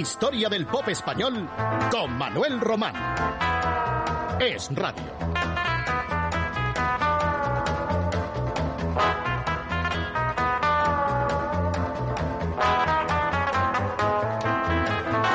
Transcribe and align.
Historia 0.00 0.48
del 0.48 0.64
pop 0.64 0.88
español 0.88 1.46
con 1.90 2.16
Manuel 2.16 2.58
Román. 2.58 2.94
Es 4.40 4.74
Radio. 4.74 5.02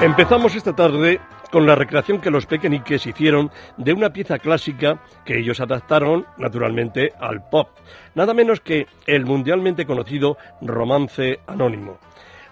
Empezamos 0.01 0.55
esta 0.55 0.75
tarde 0.75 1.21
con 1.51 1.67
la 1.67 1.75
recreación 1.75 2.19
que 2.19 2.31
los 2.31 2.47
pequeñiques 2.47 3.05
hicieron 3.05 3.51
de 3.77 3.93
una 3.93 4.09
pieza 4.09 4.39
clásica 4.39 4.99
que 5.25 5.37
ellos 5.37 5.59
adaptaron 5.59 6.25
naturalmente 6.39 7.13
al 7.19 7.47
pop, 7.49 7.69
nada 8.15 8.33
menos 8.33 8.61
que 8.61 8.87
el 9.05 9.27
mundialmente 9.27 9.85
conocido 9.85 10.39
Romance 10.59 11.39
Anónimo. 11.45 11.99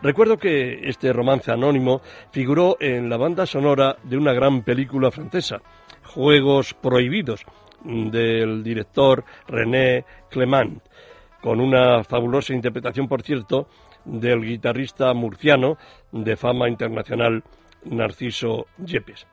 Recuerdo 0.03 0.37
que 0.37 0.89
este 0.89 1.13
romance 1.13 1.49
anónimo 1.49 2.01
figuró 2.29 2.75
en 2.81 3.09
la 3.09 3.15
banda 3.15 3.45
sonora 3.45 3.95
de 4.03 4.17
una 4.17 4.33
gran 4.33 4.61
película 4.61 5.11
francesa, 5.11 5.61
Juegos 6.03 6.73
Prohibidos, 6.73 7.45
del 7.85 8.63
director 8.63 9.23
René 9.47 10.03
Clement, 10.29 10.83
con 11.41 11.61
una 11.61 12.03
fabulosa 12.03 12.53
interpretación, 12.53 13.07
por 13.07 13.21
cierto, 13.21 13.69
del 14.03 14.41
guitarrista 14.41 15.13
murciano 15.13 15.77
de 16.11 16.35
fama 16.35 16.67
internacional 16.67 17.41
Narciso 17.85 18.67
Yepes. 18.85 19.25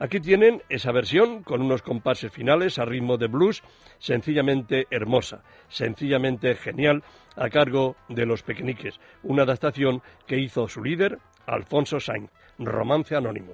Aquí 0.00 0.18
tienen 0.18 0.62
esa 0.70 0.92
versión 0.92 1.42
con 1.42 1.60
unos 1.60 1.82
compases 1.82 2.32
finales 2.32 2.78
a 2.78 2.86
ritmo 2.86 3.18
de 3.18 3.26
blues, 3.26 3.62
sencillamente 3.98 4.86
hermosa, 4.90 5.42
sencillamente 5.68 6.54
genial, 6.54 7.04
a 7.36 7.50
cargo 7.50 7.96
de 8.08 8.24
los 8.24 8.42
pequeñiques, 8.42 8.98
una 9.22 9.42
adaptación 9.42 10.00
que 10.26 10.40
hizo 10.40 10.66
su 10.68 10.82
líder, 10.82 11.18
Alfonso 11.46 12.00
Sainz, 12.00 12.30
Romance 12.58 13.14
Anónimo. 13.14 13.52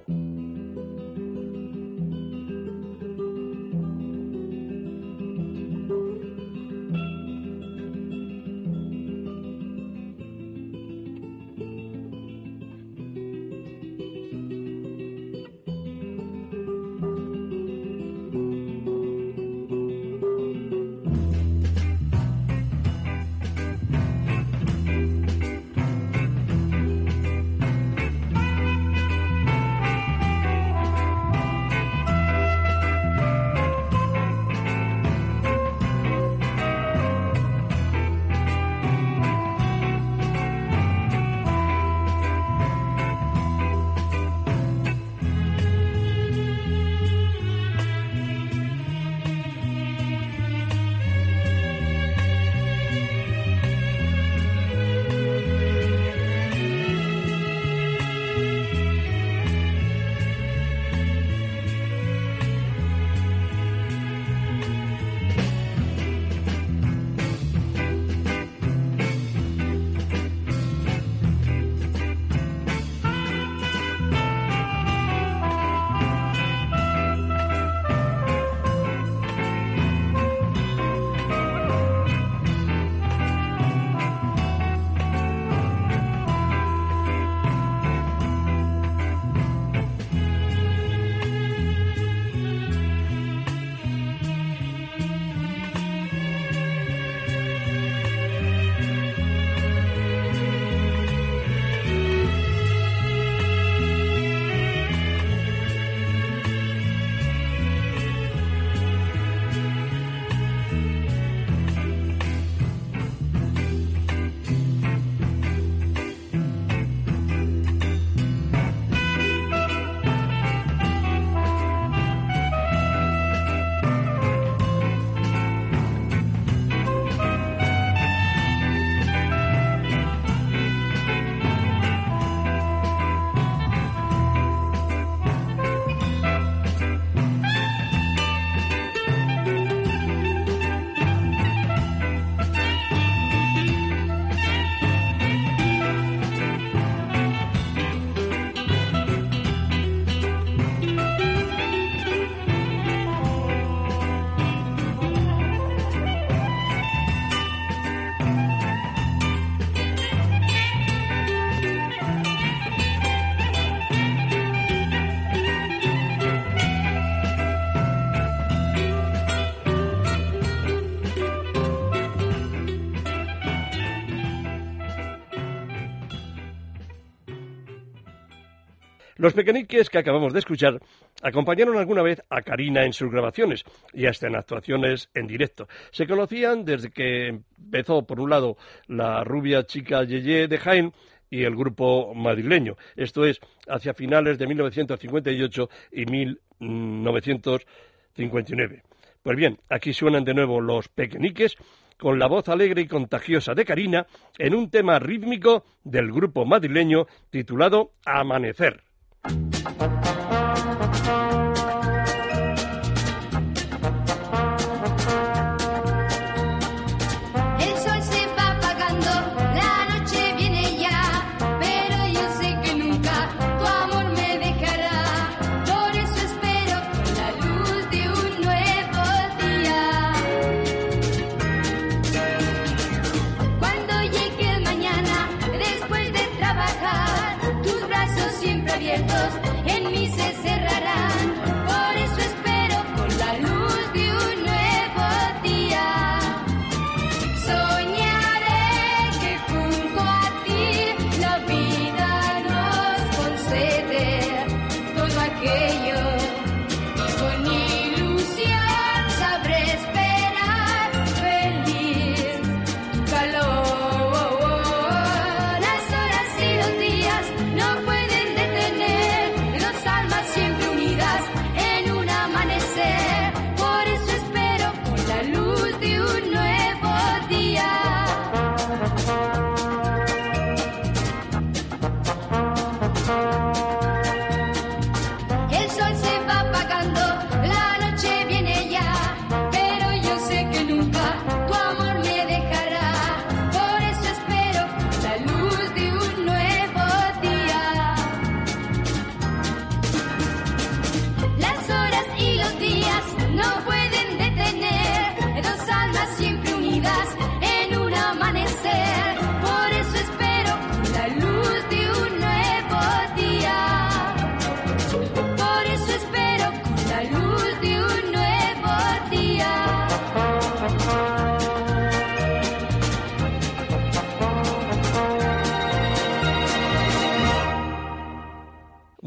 Los 179.27 179.33
pequeñiques 179.33 179.89
que 179.89 179.97
acabamos 179.97 180.31
de 180.31 180.39
escuchar 180.39 180.79
acompañaron 181.21 181.77
alguna 181.77 182.01
vez 182.01 182.21
a 182.29 182.41
Karina 182.43 182.85
en 182.85 182.93
sus 182.93 183.11
grabaciones 183.11 183.65
y 183.91 184.05
hasta 184.05 184.27
en 184.27 184.37
actuaciones 184.37 185.09
en 185.13 185.27
directo. 185.27 185.67
Se 185.91 186.07
conocían 186.07 186.63
desde 186.63 186.91
que 186.91 187.27
empezó, 187.27 188.07
por 188.07 188.21
un 188.21 188.29
lado, 188.29 188.55
la 188.87 189.25
rubia 189.25 189.65
chica 189.65 190.05
Yeye 190.05 190.47
de 190.47 190.57
Jaén 190.57 190.93
y 191.29 191.43
el 191.43 191.57
grupo 191.57 192.13
madrileño. 192.15 192.77
Esto 192.95 193.25
es 193.25 193.41
hacia 193.67 193.93
finales 193.93 194.37
de 194.37 194.47
1958 194.47 195.69
y 195.91 196.05
1959. 196.05 198.83
Pues 199.23 199.35
bien, 199.35 199.59
aquí 199.67 199.91
suenan 199.91 200.23
de 200.23 200.35
nuevo 200.35 200.61
los 200.61 200.87
pequeñiques 200.87 201.57
con 201.97 202.17
la 202.17 202.27
voz 202.27 202.47
alegre 202.47 202.83
y 202.83 202.87
contagiosa 202.87 203.53
de 203.53 203.65
Karina 203.65 204.07
en 204.37 204.55
un 204.55 204.69
tema 204.69 204.99
rítmico 204.99 205.65
del 205.83 206.13
grupo 206.13 206.45
madrileño 206.45 207.07
titulado 207.29 207.91
Amanecer. 208.05 208.86
El 209.27 210.06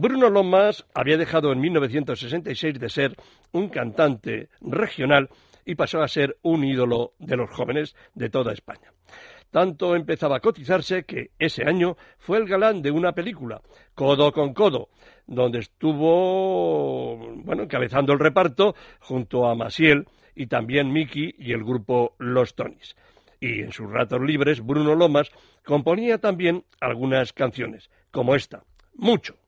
Bruno 0.00 0.30
Lomas 0.30 0.86
había 0.94 1.18
dejado 1.18 1.52
en 1.52 1.60
1966 1.60 2.80
de 2.80 2.88
ser 2.88 3.16
un 3.52 3.68
cantante 3.68 4.48
regional 4.62 5.28
y 5.66 5.74
pasó 5.74 6.00
a 6.00 6.08
ser 6.08 6.38
un 6.40 6.64
ídolo 6.64 7.12
de 7.18 7.36
los 7.36 7.50
jóvenes 7.50 7.94
de 8.14 8.30
toda 8.30 8.54
España. 8.54 8.94
Tanto 9.50 9.94
empezaba 9.94 10.38
a 10.38 10.40
cotizarse 10.40 11.04
que 11.04 11.32
ese 11.38 11.68
año 11.68 11.98
fue 12.16 12.38
el 12.38 12.46
galán 12.48 12.80
de 12.80 12.90
una 12.90 13.12
película, 13.12 13.60
Codo 13.94 14.32
con 14.32 14.54
Codo, 14.54 14.88
donde 15.26 15.58
estuvo, 15.58 17.18
bueno, 17.42 17.64
encabezando 17.64 18.14
el 18.14 18.20
reparto 18.20 18.74
junto 19.00 19.46
a 19.46 19.54
Masiel 19.54 20.06
y 20.34 20.46
también 20.46 20.90
Miki 20.90 21.34
y 21.38 21.52
el 21.52 21.62
grupo 21.62 22.14
Los 22.16 22.54
Tonys. 22.54 22.96
Y 23.38 23.60
en 23.60 23.72
sus 23.72 23.90
ratos 23.90 24.22
libres, 24.22 24.64
Bruno 24.64 24.94
Lomas 24.94 25.30
componía 25.62 26.16
también 26.16 26.64
algunas 26.80 27.34
canciones, 27.34 27.90
como 28.10 28.34
esta, 28.34 28.64
mucho, 28.94 29.39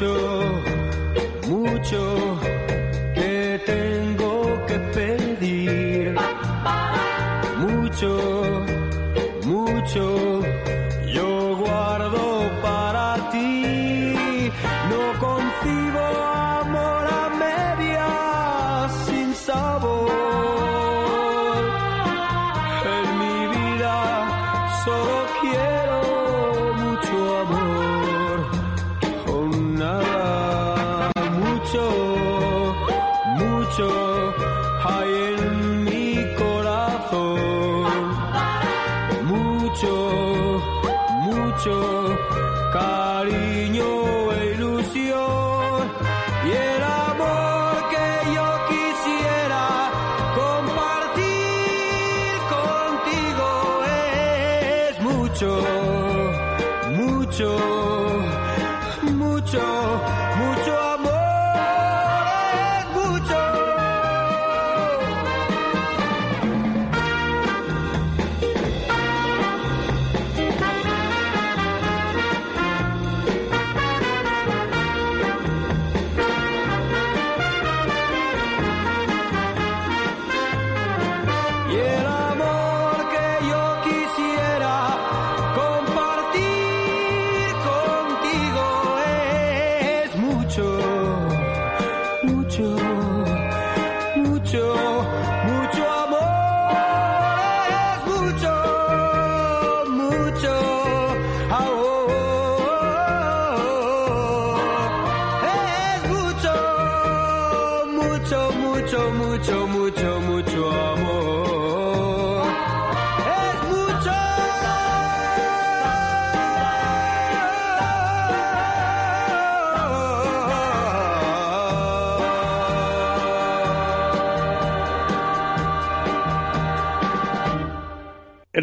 mucho 0.00 0.47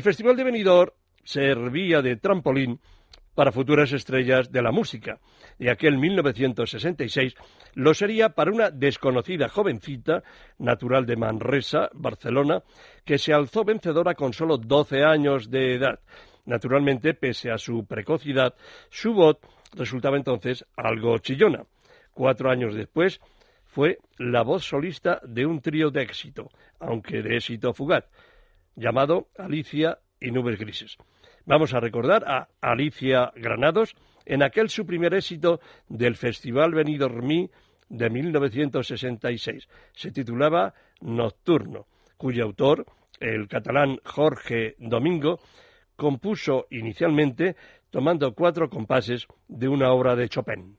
Festival 0.05 0.35
de 0.35 0.43
Benidorm 0.43 0.91
servía 1.23 2.03
de 2.03 2.15
trampolín 2.17 2.79
para 3.33 3.51
futuras 3.51 3.91
estrellas 3.91 4.51
de 4.51 4.61
la 4.61 4.71
música, 4.71 5.19
y 5.57 5.67
aquel 5.67 5.97
1966 5.97 7.33
lo 7.73 7.91
sería 7.95 8.29
para 8.29 8.51
una 8.51 8.69
desconocida 8.69 9.49
jovencita, 9.49 10.21
natural 10.59 11.07
de 11.07 11.15
Manresa, 11.15 11.89
Barcelona, 11.93 12.61
que 13.03 13.17
se 13.17 13.33
alzó 13.33 13.63
vencedora 13.63 14.13
con 14.13 14.31
solo 14.31 14.59
12 14.59 15.03
años 15.03 15.49
de 15.49 15.73
edad. 15.73 15.99
Naturalmente, 16.45 17.15
pese 17.15 17.49
a 17.49 17.57
su 17.57 17.87
precocidad, 17.87 18.53
su 18.91 19.11
voz 19.11 19.37
resultaba 19.73 20.17
entonces 20.17 20.63
algo 20.77 21.17
chillona. 21.17 21.63
Cuatro 22.13 22.51
años 22.51 22.75
después, 22.75 23.19
fue 23.75 23.97
la 24.19 24.43
voz 24.43 24.63
solista 24.63 25.19
de 25.27 25.47
un 25.47 25.61
trío 25.61 25.89
de 25.89 26.03
éxito, 26.03 26.51
aunque 26.79 27.23
de 27.23 27.37
éxito 27.37 27.73
fugaz, 27.73 28.05
llamado 28.75 29.27
Alicia 29.37 29.99
y 30.19 30.31
Nubes 30.31 30.59
Grises. 30.59 30.97
Vamos 31.45 31.73
a 31.73 31.79
recordar 31.79 32.23
a 32.27 32.47
Alicia 32.61 33.31
Granados 33.35 33.95
en 34.25 34.43
aquel 34.43 34.69
su 34.69 34.85
primer 34.85 35.13
éxito 35.13 35.59
del 35.87 36.15
Festival 36.15 36.73
Benidormí 36.73 37.49
de 37.89 38.09
1966. 38.09 39.67
Se 39.93 40.11
titulaba 40.11 40.73
Nocturno, 41.01 41.85
cuyo 42.17 42.43
autor, 42.43 42.85
el 43.19 43.47
catalán 43.47 43.99
Jorge 44.03 44.75
Domingo, 44.79 45.39
compuso 45.95 46.65
inicialmente 46.71 47.55
tomando 47.89 48.33
cuatro 48.33 48.69
compases 48.69 49.27
de 49.47 49.67
una 49.67 49.91
obra 49.91 50.15
de 50.15 50.27
Chopin. 50.27 50.77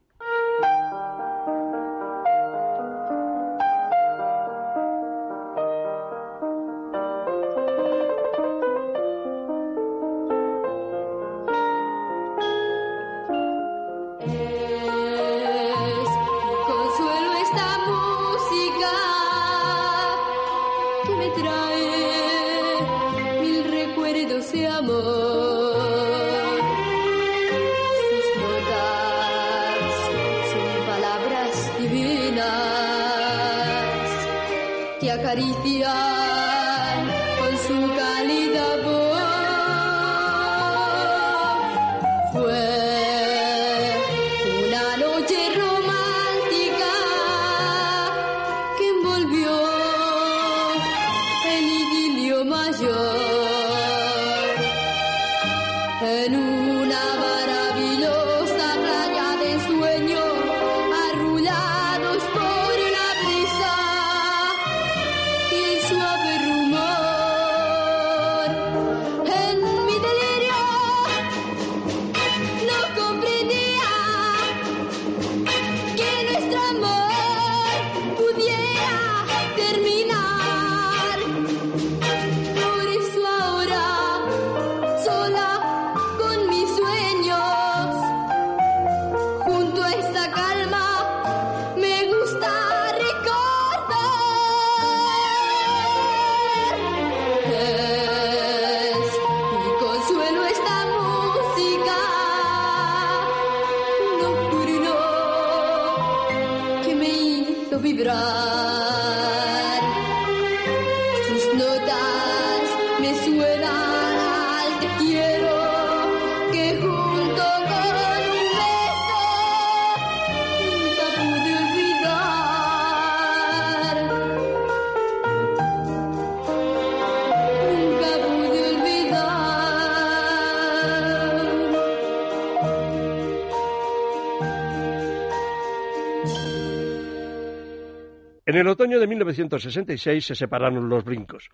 En 138.57 138.61
el 138.61 138.69
otoño 138.69 138.99
de 138.99 139.05
1966 139.05 140.25
se 140.25 140.33
separaron 140.33 140.89
los 140.89 141.03
brincos. 141.03 141.51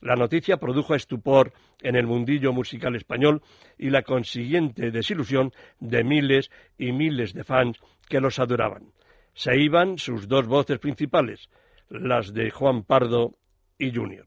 La 0.00 0.14
noticia 0.14 0.58
produjo 0.58 0.94
estupor 0.94 1.52
en 1.82 1.96
el 1.96 2.06
mundillo 2.06 2.52
musical 2.52 2.94
español 2.94 3.42
y 3.76 3.90
la 3.90 4.02
consiguiente 4.02 4.92
desilusión 4.92 5.50
de 5.80 6.04
miles 6.04 6.52
y 6.78 6.92
miles 6.92 7.34
de 7.34 7.42
fans 7.42 7.80
que 8.08 8.20
los 8.20 8.38
adoraban. 8.38 8.92
Se 9.34 9.58
iban 9.58 9.98
sus 9.98 10.28
dos 10.28 10.46
voces 10.46 10.78
principales, 10.78 11.48
las 11.88 12.32
de 12.32 12.52
Juan 12.52 12.84
Pardo 12.84 13.34
y 13.76 13.92
Junior. 13.92 14.26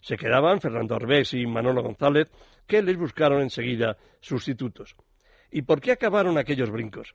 Se 0.00 0.16
quedaban 0.16 0.62
Fernando 0.62 0.94
Arbés 0.94 1.34
y 1.34 1.46
Manolo 1.46 1.82
González, 1.82 2.30
que 2.66 2.80
les 2.80 2.96
buscaron 2.96 3.42
enseguida 3.42 3.98
sustitutos. 4.20 4.96
¿Y 5.50 5.60
por 5.60 5.82
qué 5.82 5.92
acabaron 5.92 6.38
aquellos 6.38 6.70
brincos? 6.70 7.12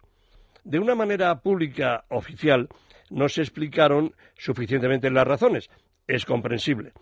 De 0.64 0.78
una 0.78 0.94
manera 0.94 1.42
pública 1.42 2.06
oficial 2.10 2.70
no 3.10 3.30
se 3.30 3.42
explicaron 3.42 4.14
suficientemente 4.38 5.10
las 5.10 5.28
razones. 5.28 5.70
Es 6.08 6.26
comprensible. 6.26 6.94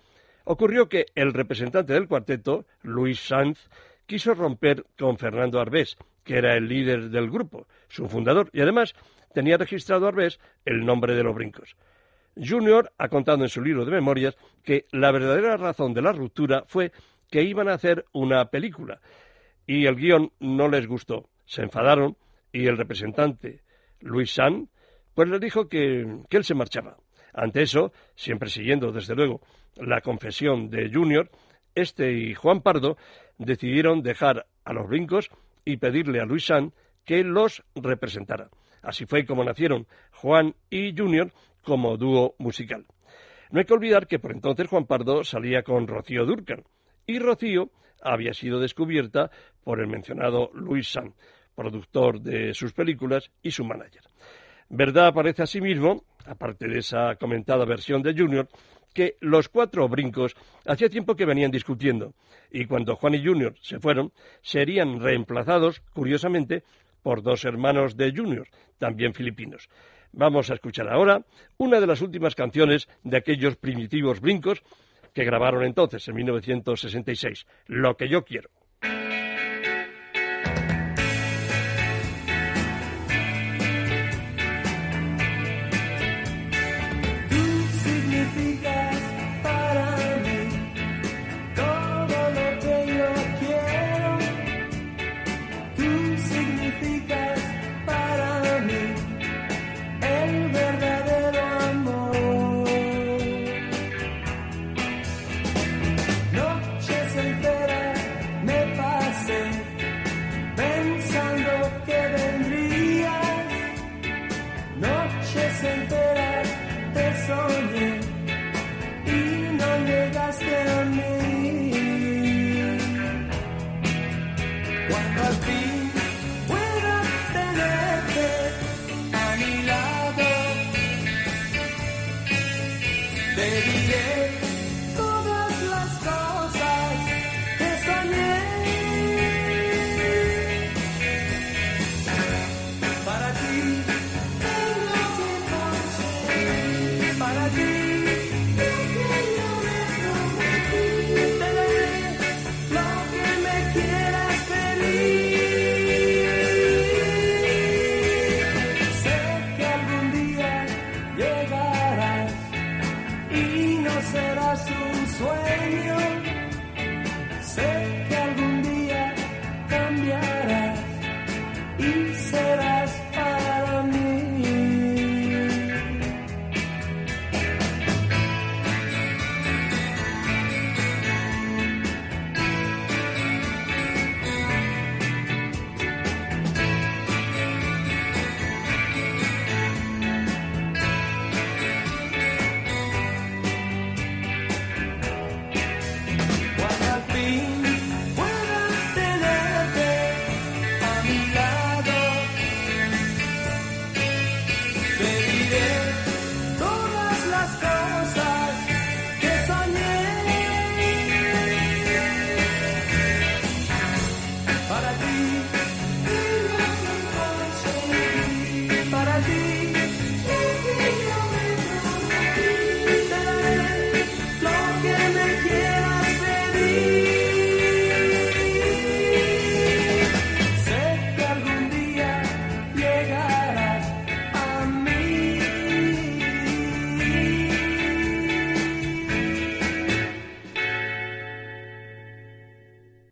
Ocurrió 0.43 0.89
que 0.89 1.05
el 1.15 1.33
representante 1.33 1.93
del 1.93 2.07
cuarteto, 2.07 2.65
Luis 2.81 3.19
Sanz, 3.19 3.69
quiso 4.05 4.33
romper 4.33 4.85
con 4.97 5.17
Fernando 5.17 5.59
Arbés, 5.59 5.97
que 6.23 6.37
era 6.37 6.55
el 6.55 6.67
líder 6.67 7.09
del 7.09 7.29
grupo, 7.29 7.67
su 7.87 8.07
fundador, 8.07 8.49
y 8.53 8.61
además 8.61 8.93
tenía 9.33 9.57
registrado 9.57 10.07
Arbés 10.07 10.39
el 10.65 10.85
nombre 10.85 11.15
de 11.15 11.23
los 11.23 11.35
brincos. 11.35 11.75
Junior 12.35 12.91
ha 12.97 13.09
contado 13.09 13.43
en 13.43 13.49
su 13.49 13.61
libro 13.61 13.85
de 13.85 13.91
memorias 13.91 14.35
que 14.63 14.85
la 14.91 15.11
verdadera 15.11 15.57
razón 15.57 15.93
de 15.93 16.01
la 16.01 16.13
ruptura 16.13 16.63
fue 16.67 16.91
que 17.29 17.43
iban 17.43 17.69
a 17.69 17.73
hacer 17.73 18.05
una 18.13 18.45
película 18.45 18.99
y 19.67 19.85
el 19.85 19.95
guion 19.95 20.31
no 20.39 20.67
les 20.67 20.87
gustó. 20.87 21.29
Se 21.45 21.61
enfadaron 21.61 22.17
y 22.51 22.67
el 22.67 22.77
representante, 22.77 23.61
Luis 23.99 24.33
San, 24.33 24.69
pues 25.13 25.29
les 25.29 25.39
dijo 25.39 25.67
que, 25.67 26.01
él 26.29 26.43
se 26.43 26.55
marchaba. 26.55 26.97
Ante 27.33 27.63
eso, 27.63 27.91
siempre 28.15 28.49
siguiendo, 28.49 28.91
desde 28.91 29.15
luego, 29.15 29.41
la 29.75 30.01
confesión 30.01 30.69
de 30.69 30.89
Junior, 30.91 31.29
este 31.75 32.11
y 32.11 32.33
Juan 32.33 32.61
Pardo 32.61 32.97
decidieron 33.37 34.01
dejar 34.01 34.45
a 34.65 34.73
los 34.73 34.87
brincos 34.87 35.29
y 35.63 35.77
pedirle 35.77 36.19
a 36.19 36.25
Luis 36.25 36.45
San 36.45 36.73
que 37.05 37.23
los 37.23 37.63
representara. 37.75 38.49
Así 38.81 39.05
fue 39.05 39.25
como 39.25 39.43
nacieron 39.43 39.87
Juan 40.11 40.55
y 40.69 40.95
Junior 40.97 41.31
como 41.63 41.97
dúo 41.97 42.35
musical. 42.39 42.85
No 43.51 43.59
hay 43.59 43.65
que 43.65 43.73
olvidar 43.73 44.07
que 44.07 44.19
por 44.19 44.31
entonces 44.31 44.67
Juan 44.67 44.85
Pardo 44.85 45.23
salía 45.23 45.63
con 45.63 45.87
Rocío 45.87 46.25
Durcan 46.25 46.63
y 47.05 47.19
Rocío 47.19 47.69
había 48.01 48.33
sido 48.33 48.59
descubierta 48.59 49.29
por 49.63 49.79
el 49.79 49.87
mencionado 49.87 50.49
Luis 50.53 50.91
San, 50.91 51.13
productor 51.55 52.21
de 52.21 52.53
sus 52.53 52.73
películas 52.73 53.31
y 53.43 53.51
su 53.51 53.63
manager. 53.63 54.01
Verdad 54.73 55.13
parece 55.13 55.43
asimismo, 55.43 56.05
aparte 56.25 56.65
de 56.65 56.79
esa 56.79 57.17
comentada 57.17 57.65
versión 57.65 58.01
de 58.01 58.13
Junior, 58.13 58.47
que 58.93 59.17
los 59.19 59.49
cuatro 59.49 59.89
brincos 59.89 60.33
hacía 60.65 60.87
tiempo 60.87 61.13
que 61.13 61.25
venían 61.25 61.51
discutiendo 61.51 62.13
y 62.49 62.65
cuando 62.67 62.95
Juan 62.95 63.15
y 63.15 63.25
Junior 63.25 63.53
se 63.61 63.81
fueron 63.81 64.13
serían 64.41 65.01
reemplazados, 65.01 65.81
curiosamente, 65.93 66.63
por 67.03 67.21
dos 67.21 67.43
hermanos 67.43 67.97
de 67.97 68.13
Junior, 68.15 68.47
también 68.77 69.13
filipinos. 69.13 69.67
Vamos 70.13 70.49
a 70.49 70.53
escuchar 70.53 70.87
ahora 70.87 71.25
una 71.57 71.81
de 71.81 71.87
las 71.87 72.01
últimas 72.01 72.33
canciones 72.33 72.87
de 73.03 73.17
aquellos 73.17 73.57
primitivos 73.57 74.21
brincos 74.21 74.63
que 75.13 75.25
grabaron 75.25 75.65
entonces, 75.65 76.07
en 76.07 76.15
1966, 76.15 77.45
Lo 77.67 77.97
que 77.97 78.07
yo 78.07 78.23
quiero. 78.23 78.49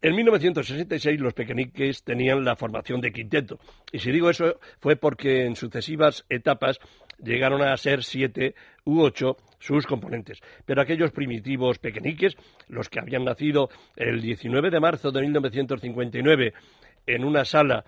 En 0.10 0.16
1966 0.16 1.20
los 1.20 1.36
pequeñiques 1.36 2.04
tenían 2.04 2.44
la 2.44 2.56
formación 2.56 3.00
de 3.00 3.12
quinteto. 3.12 3.60
Y 3.92 4.00
si 4.00 4.12
digo 4.12 4.32
eso 4.32 4.60
fue 4.80 4.96
porque 4.96 5.46
en 5.46 5.56
sucesivas 5.56 6.26
etapas 6.30 6.80
llegaron 7.24 7.62
a 7.62 7.78
ser 7.78 8.04
siete 8.04 8.56
u 8.86 9.02
ocho 9.02 9.38
sus 9.60 9.86
componentes. 9.86 10.42
Pero 10.66 10.82
aquellos 10.82 11.12
primitivos 11.12 11.78
pequeñiques, 11.78 12.36
los 12.70 12.90
que 12.90 13.00
habían 13.00 13.24
nacido 13.24 13.70
el 13.96 14.20
19 14.20 14.72
de 14.72 14.80
marzo 14.80 15.12
de 15.12 15.22
1959 15.22 16.54
en 17.06 17.24
una 17.24 17.46
sala 17.46 17.86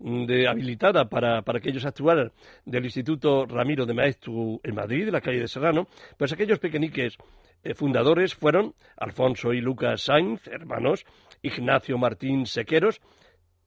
de, 0.00 0.48
habilitada 0.48 1.08
para, 1.08 1.42
para 1.42 1.60
que 1.60 1.70
ellos 1.70 1.84
actuaran 1.84 2.32
del 2.64 2.84
Instituto 2.84 3.46
Ramiro 3.46 3.86
de 3.86 3.94
Maeztu 3.94 4.60
en 4.64 4.74
Madrid, 4.74 5.06
en 5.06 5.12
la 5.12 5.20
calle 5.20 5.38
de 5.38 5.46
Serrano, 5.46 5.86
pues 6.18 6.32
aquellos 6.32 6.58
pequeñiques 6.58 7.16
fundadores 7.74 8.34
fueron 8.34 8.74
Alfonso 8.96 9.52
y 9.52 9.60
Lucas 9.60 10.02
Sainz, 10.02 10.46
hermanos, 10.48 11.04
Ignacio 11.42 11.98
Martín 11.98 12.46
Sequeros, 12.46 13.00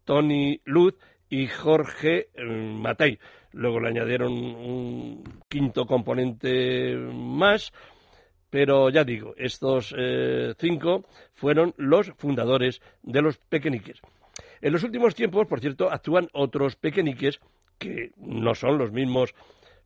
Tony 0.04 0.62
Luz 0.66 0.96
y 1.30 1.48
Jorge 1.48 2.30
eh, 2.34 2.44
Matei. 2.44 3.20
Luego 3.54 3.80
le 3.80 3.90
añadieron 3.90 4.34
un 4.34 5.24
quinto 5.48 5.86
componente 5.86 6.96
más, 6.96 7.72
pero 8.50 8.90
ya 8.90 9.04
digo, 9.04 9.34
estos 9.38 9.94
eh, 9.98 10.54
cinco 10.58 11.06
fueron 11.34 11.74
los 11.78 12.12
fundadores 12.18 12.82
de 13.02 13.22
los 13.22 13.38
pequeñiques. 13.38 14.02
En 14.62 14.74
los 14.74 14.84
últimos 14.84 15.14
tiempos, 15.16 15.48
por 15.48 15.60
cierto, 15.60 15.92
actúan 15.92 16.30
otros 16.34 16.76
pequeñiques 16.76 17.40
que 17.78 18.12
no 18.18 18.56
son 18.56 18.78
los 18.78 18.92
mismos 18.92 19.34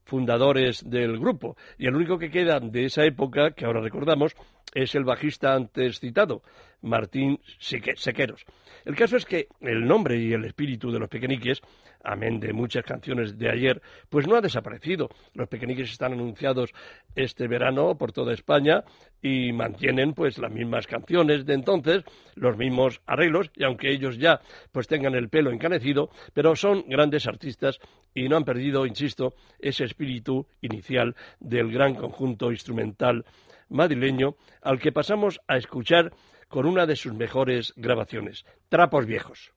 fundadores 0.07 0.89
del 0.89 1.19
grupo. 1.19 1.55
Y 1.77 1.85
el 1.85 1.95
único 1.95 2.17
que 2.17 2.31
queda 2.31 2.59
de 2.59 2.85
esa 2.85 3.03
época, 3.05 3.51
que 3.51 3.65
ahora 3.65 3.81
recordamos, 3.81 4.35
es 4.73 4.95
el 4.95 5.03
bajista 5.03 5.53
antes 5.53 5.99
citado, 5.99 6.41
Martín 6.81 7.39
Sequeros. 7.59 8.45
El 8.85 8.95
caso 8.95 9.17
es 9.17 9.25
que 9.25 9.47
el 9.61 9.85
nombre 9.85 10.17
y 10.17 10.33
el 10.33 10.45
espíritu 10.45 10.91
de 10.91 10.99
los 10.99 11.09
pequeñiques, 11.09 11.61
amén 12.07 12.39
de 12.39 12.53
muchas 12.53 12.83
canciones 12.83 13.37
de 13.37 13.49
ayer, 13.49 13.81
pues 14.09 14.27
no 14.27 14.35
ha 14.35 14.41
desaparecido. 14.41 15.09
Los 15.33 15.47
pequeñiques 15.49 15.91
están 15.91 16.13
anunciados 16.13 16.73
este 17.15 17.47
verano 17.47 17.97
por 17.97 18.11
toda 18.11 18.33
España 18.33 18.83
y 19.21 19.51
mantienen 19.51 20.13
pues 20.13 20.37
las 20.37 20.51
mismas 20.51 20.87
canciones 20.87 21.45
de 21.45 21.53
entonces, 21.53 22.03
los 22.35 22.57
mismos 22.57 23.01
arreglos, 23.05 23.51
y 23.55 23.63
aunque 23.63 23.91
ellos 23.91 24.17
ya 24.17 24.41
pues 24.71 24.87
tengan 24.87 25.15
el 25.15 25.29
pelo 25.29 25.51
encanecido, 25.51 26.09
pero 26.33 26.55
son 26.55 26.85
grandes 26.87 27.27
artistas 27.27 27.79
y 28.13 28.29
no 28.29 28.37
han 28.37 28.45
perdido, 28.45 28.85
insisto, 28.85 29.35
ese 29.59 29.83
espíritu 29.83 30.47
inicial 30.61 31.15
del 31.39 31.71
gran 31.71 31.95
conjunto 31.95 32.51
instrumental 32.51 33.25
madrileño 33.69 34.35
al 34.61 34.79
que 34.79 34.91
pasamos 34.91 35.41
a 35.47 35.57
escuchar 35.57 36.13
con 36.47 36.65
una 36.65 36.85
de 36.85 36.95
sus 36.95 37.13
mejores 37.13 37.73
grabaciones, 37.75 38.45
Trapos 38.69 39.05
Viejos. 39.05 39.51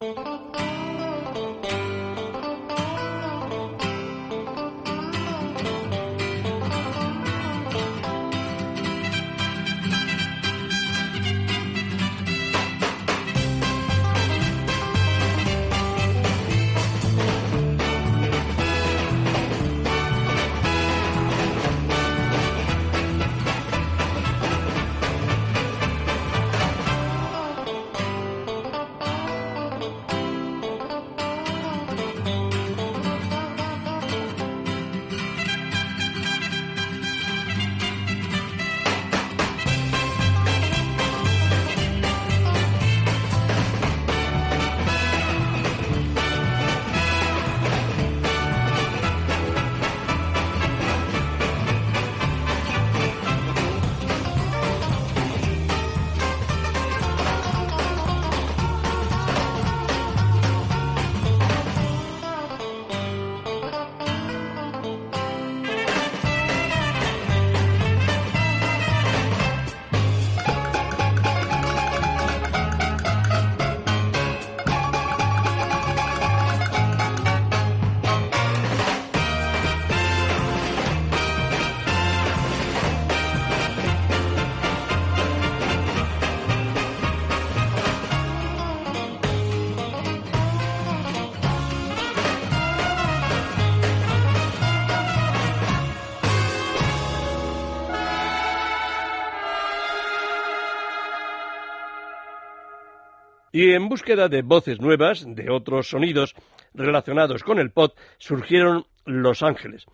Y 103.60 103.74
en 103.74 103.90
búsqueda 103.90 104.30
de 104.30 104.40
voces 104.40 104.80
nuevas, 104.80 105.22
de 105.26 105.50
otros 105.50 105.90
sonidos 105.90 106.34
relacionados 106.72 107.42
con 107.42 107.58
el 107.58 107.72
pop, 107.72 107.94
surgieron 108.16 108.86
Los 109.04 109.42
Ángeles. 109.42 109.84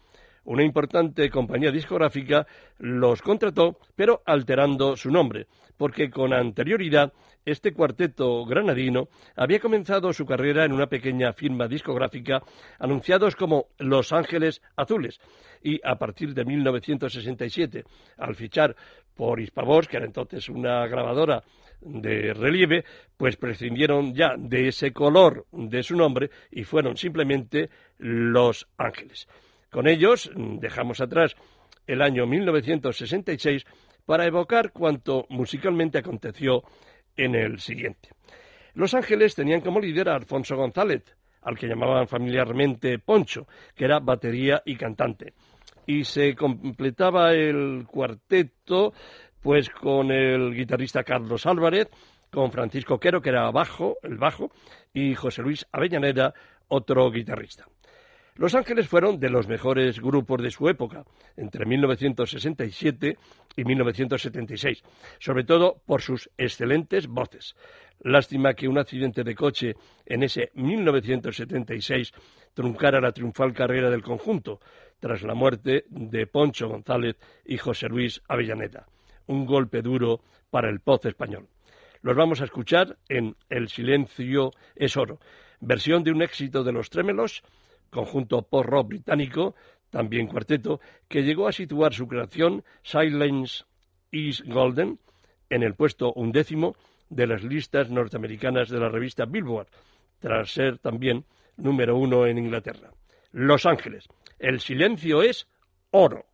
Una 0.45 0.63
importante 0.63 1.29
compañía 1.31 1.73
discográfica 1.73 2.47
los 2.79 3.23
contrató, 3.23 3.81
pero 3.97 4.23
alterando 4.25 4.97
su 4.97 5.11
nombre, 5.11 5.49
porque 5.77 6.11
con 6.11 6.33
anterioridad 6.33 7.13
este 7.45 7.73
cuarteto 7.73 8.45
granadino 8.45 9.09
había 9.35 9.59
comenzado 9.59 10.13
su 10.13 10.27
carrera 10.27 10.65
en 10.65 10.73
una 10.73 10.87
pequeña 10.87 11.33
firma 11.33 11.67
discográfica 11.67 12.45
anunciados 12.79 13.35
como 13.35 13.67
Los 13.79 14.13
Ángeles 14.13 14.63
Azules 14.77 15.19
y 15.61 15.81
a 15.83 15.97
partir 15.97 16.35
de 16.35 16.45
1967, 16.45 17.83
al 18.19 18.37
fichar 18.37 18.77
por 19.17 19.41
Hispavox, 19.41 19.89
que 19.89 19.97
era 19.97 20.07
entonces 20.07 20.49
una 20.49 20.87
grabadora 20.87 21.43
de 21.81 22.33
relieve, 22.35 22.85
pues 23.17 23.37
prescindieron 23.37 24.15
ya 24.15 24.35
de 24.37 24.69
ese 24.69 24.93
color 24.93 25.47
de 25.53 25.83
su 25.83 25.97
nombre 25.97 26.31
y 26.51 26.65
fueron 26.65 26.97
simplemente 26.97 27.71
Los 27.99 28.67
Ángeles. 28.77 29.29
Con 29.71 29.89
ellos 29.89 30.31
dejamos 30.35 31.01
atrás 31.01 31.37
el 31.87 32.03
año 32.03 32.27
1966 32.27 33.65
para 34.05 34.27
evocar 34.27 34.73
cuanto 34.73 35.27
musicalmente 35.29 35.99
aconteció 35.99 36.63
en 37.17 37.35
el 37.35 37.59
siguiente. 37.61 38.11
Los 38.75 38.95
Ángeles 38.95 39.35
tenían 39.35 39.61
como 39.61 39.81
líder 39.81 40.09
a 40.09 40.17
Alfonso 40.17 40.57
González, 40.57 41.03
al 41.43 41.57
que 41.57 41.67
llamaban 41.67 42.09
familiarmente 42.09 42.99
Poncho, 42.99 43.47
que 43.75 43.85
era 43.85 44.01
batería 44.01 44.63
y 44.65 44.77
cantante. 44.77 45.33
Y 45.87 46.05
se 46.05 46.35
completaba 46.35 47.33
el 47.33 47.85
cuarteto 47.87 48.93
pues 49.47 49.71
con 49.71 50.11
el 50.11 50.57
guitarrista 50.57 51.05
Carlos 51.05 51.47
Álvarez, 51.47 51.89
con 52.33 52.51
Francisco 52.51 52.99
Quero, 52.99 53.23
que 53.23 53.29
era 53.29 53.49
bajo, 53.53 53.97
el 54.03 54.19
bajo, 54.19 54.51
y 54.93 55.15
José 55.15 55.43
Luis 55.43 55.65
Avellaneda, 55.71 56.35
otro 56.67 57.09
guitarrista. 57.13 57.65
Los 58.35 58.57
Ángeles 58.57 58.89
fueron 58.89 59.21
de 59.21 59.31
los 59.31 59.47
mejores 59.47 60.01
grupos 60.01 60.43
de 60.43 60.51
su 60.51 60.69
época, 60.69 61.05
entre 61.37 61.65
1967 61.65 63.17
y 63.55 63.65
1976, 63.65 64.83
sobre 65.21 65.45
todo 65.45 65.81
por 65.87 66.03
sus 66.03 66.29
excelentes 66.37 67.07
voces. 67.07 67.55
Lástima 68.01 68.55
que 68.55 68.67
un 68.67 68.79
accidente 68.79 69.23
de 69.23 69.37
coche 69.37 69.77
en 70.07 70.25
ese 70.25 70.51
1976 70.55 72.13
truncara 72.53 73.01
la 73.01 73.13
triunfal 73.13 73.53
carrera 73.53 73.91
del 73.91 74.03
conjunto, 74.03 74.59
tras 74.99 75.23
la 75.23 75.35
muerte 75.35 75.85
de 75.89 76.27
Poncho 76.27 76.67
González 76.67 77.15
y 77.45 77.59
José 77.59 77.87
Luis 77.87 78.21
Avellaneda 78.27 78.89
un 79.27 79.47
golpe 79.47 79.83
duro 79.83 80.21
para 80.51 80.71
el 80.71 80.81
poz 80.81 81.05
español. 81.07 81.49
Los 82.03 82.17
vamos 82.17 82.41
a 82.41 82.45
escuchar 82.45 82.99
en 83.09 83.37
El 83.49 83.69
silencio 83.69 84.53
es 84.75 84.97
oro, 84.97 85.19
versión 85.61 86.05
de 86.05 86.13
un 86.13 86.23
éxito 86.23 86.63
de 86.63 86.73
los 86.73 86.91
Trémelos, 86.91 87.43
conjunto 87.91 88.43
post-rock 88.43 88.89
británico, 88.89 89.55
también 89.91 90.27
cuarteto, 90.27 90.81
que 91.09 91.23
llegó 91.23 91.49
a 91.49 91.53
situar 91.53 91.95
su 91.95 92.07
creación 92.07 92.65
Silence 92.83 93.65
is 94.11 94.43
Golden 94.47 94.99
en 95.49 95.63
el 95.63 95.75
puesto 95.75 96.13
undécimo 96.13 96.77
de 97.09 97.27
las 97.27 97.43
listas 97.43 97.91
norteamericanas 97.91 98.69
de 98.69 98.81
la 98.81 98.89
revista 98.89 99.25
Billboard, 99.25 99.69
tras 100.19 100.51
ser 100.51 100.79
también 100.79 101.25
número 101.57 101.97
uno 101.97 102.27
en 102.27 102.39
Inglaterra. 102.39 102.91
Los 103.33 103.67
Ángeles. 103.67 104.07
El 104.39 104.61
silencio 104.61 105.23
es 105.23 105.47
oro. 105.91 106.27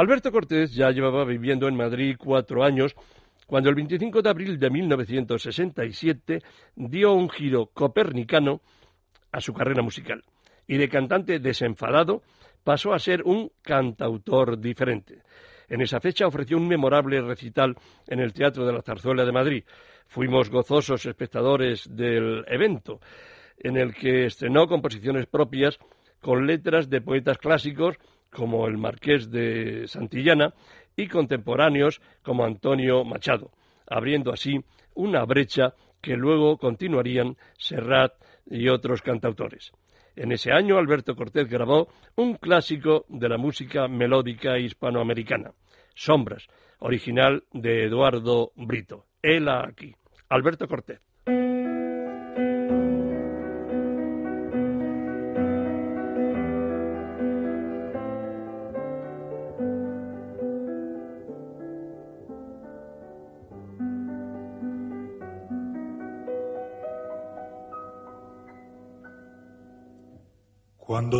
Alberto 0.00 0.32
Cortés 0.32 0.72
ya 0.72 0.90
llevaba 0.92 1.26
viviendo 1.26 1.68
en 1.68 1.76
Madrid 1.76 2.16
cuatro 2.18 2.64
años 2.64 2.96
cuando 3.46 3.68
el 3.68 3.74
25 3.74 4.22
de 4.22 4.30
abril 4.30 4.58
de 4.58 4.70
1967 4.70 6.42
dio 6.74 7.12
un 7.12 7.28
giro 7.28 7.66
copernicano 7.66 8.62
a 9.30 9.42
su 9.42 9.52
carrera 9.52 9.82
musical 9.82 10.24
y 10.66 10.78
de 10.78 10.88
cantante 10.88 11.38
desenfadado 11.38 12.22
pasó 12.64 12.94
a 12.94 12.98
ser 12.98 13.22
un 13.24 13.52
cantautor 13.60 14.58
diferente. 14.58 15.20
En 15.68 15.82
esa 15.82 16.00
fecha 16.00 16.26
ofreció 16.26 16.56
un 16.56 16.66
memorable 16.66 17.20
recital 17.20 17.76
en 18.06 18.20
el 18.20 18.32
Teatro 18.32 18.64
de 18.64 18.72
la 18.72 18.80
Zarzuela 18.80 19.26
de 19.26 19.32
Madrid. 19.32 19.64
Fuimos 20.06 20.48
gozosos 20.48 21.04
espectadores 21.04 21.86
del 21.94 22.42
evento, 22.48 23.00
en 23.58 23.76
el 23.76 23.94
que 23.94 24.24
estrenó 24.24 24.66
composiciones 24.66 25.26
propias 25.26 25.78
con 26.22 26.46
letras 26.46 26.88
de 26.88 27.02
poetas 27.02 27.36
clásicos 27.36 27.98
como 28.30 28.66
el 28.66 28.78
Marqués 28.78 29.30
de 29.30 29.86
Santillana 29.86 30.54
y 30.96 31.08
contemporáneos 31.08 32.00
como 32.22 32.44
Antonio 32.44 33.04
Machado, 33.04 33.50
abriendo 33.86 34.32
así 34.32 34.60
una 34.94 35.24
brecha 35.24 35.74
que 36.00 36.16
luego 36.16 36.56
continuarían 36.56 37.36
Serrat 37.58 38.12
y 38.46 38.68
otros 38.68 39.02
cantautores. 39.02 39.72
En 40.16 40.32
ese 40.32 40.52
año 40.52 40.76
Alberto 40.76 41.14
Cortés 41.14 41.48
grabó 41.48 41.88
un 42.16 42.34
clásico 42.34 43.04
de 43.08 43.28
la 43.28 43.38
música 43.38 43.88
melódica 43.88 44.58
hispanoamericana, 44.58 45.52
Sombras, 45.94 46.46
original 46.80 47.44
de 47.52 47.84
Eduardo 47.84 48.52
Brito. 48.56 49.06
Hela 49.22 49.64
aquí, 49.66 49.94
Alberto 50.28 50.66
Cortés. 50.66 51.00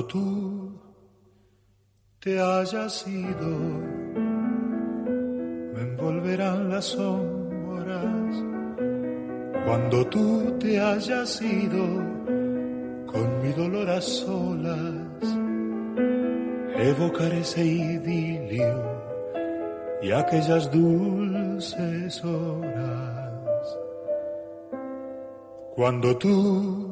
Cuando 0.00 0.14
tú 0.14 0.80
te 2.20 2.40
hayas 2.40 3.06
ido, 3.06 3.50
me 5.74 5.80
envolverán 5.82 6.70
las 6.70 6.86
sombras. 6.86 8.44
Cuando 9.66 10.06
tú 10.06 10.56
te 10.58 10.80
hayas 10.80 11.42
ido, 11.42 11.84
con 13.12 13.42
mi 13.42 13.52
dolor 13.52 13.90
a 13.90 14.00
solas, 14.00 15.22
evocaré 16.78 17.40
ese 17.40 17.66
idilio 17.66 19.02
y 20.00 20.12
aquellas 20.12 20.70
dulces 20.70 22.24
horas. 22.24 23.78
Cuando 25.76 26.16
tú 26.16 26.89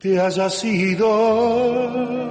te 0.00 0.18
hayas 0.18 0.64
ido, 0.64 2.29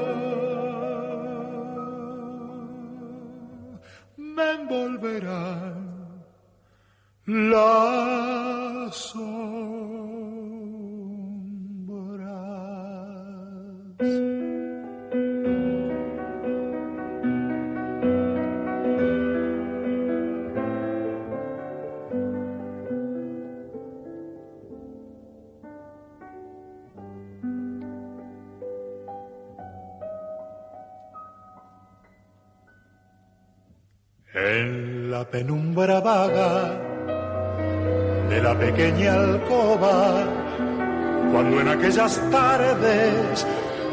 tardes 42.32 43.46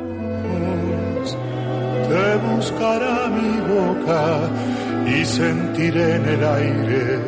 te 2.09 2.35
buscará 2.49 3.29
mi 3.29 3.61
boca 3.73 4.49
y 5.07 5.25
sentiré 5.25 6.15
en 6.15 6.25
el 6.25 6.43
aire 6.43 7.19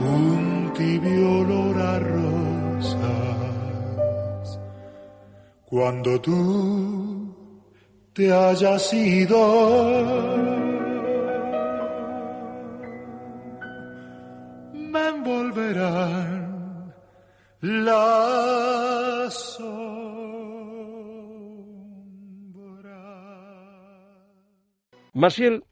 un 0.00 0.72
tibio 0.76 1.40
olor 1.40 1.80
a 1.80 1.98
rosas. 1.98 2.98
Cuando 5.64 6.20
tú 6.20 7.25
te 8.16 8.32
hayas 8.32 8.94
ido, 8.94 10.38
me 14.72 15.08
envolverán 15.08 16.94
las 17.60 19.34
sombras. 19.34 19.66
Maciel, 25.12 25.62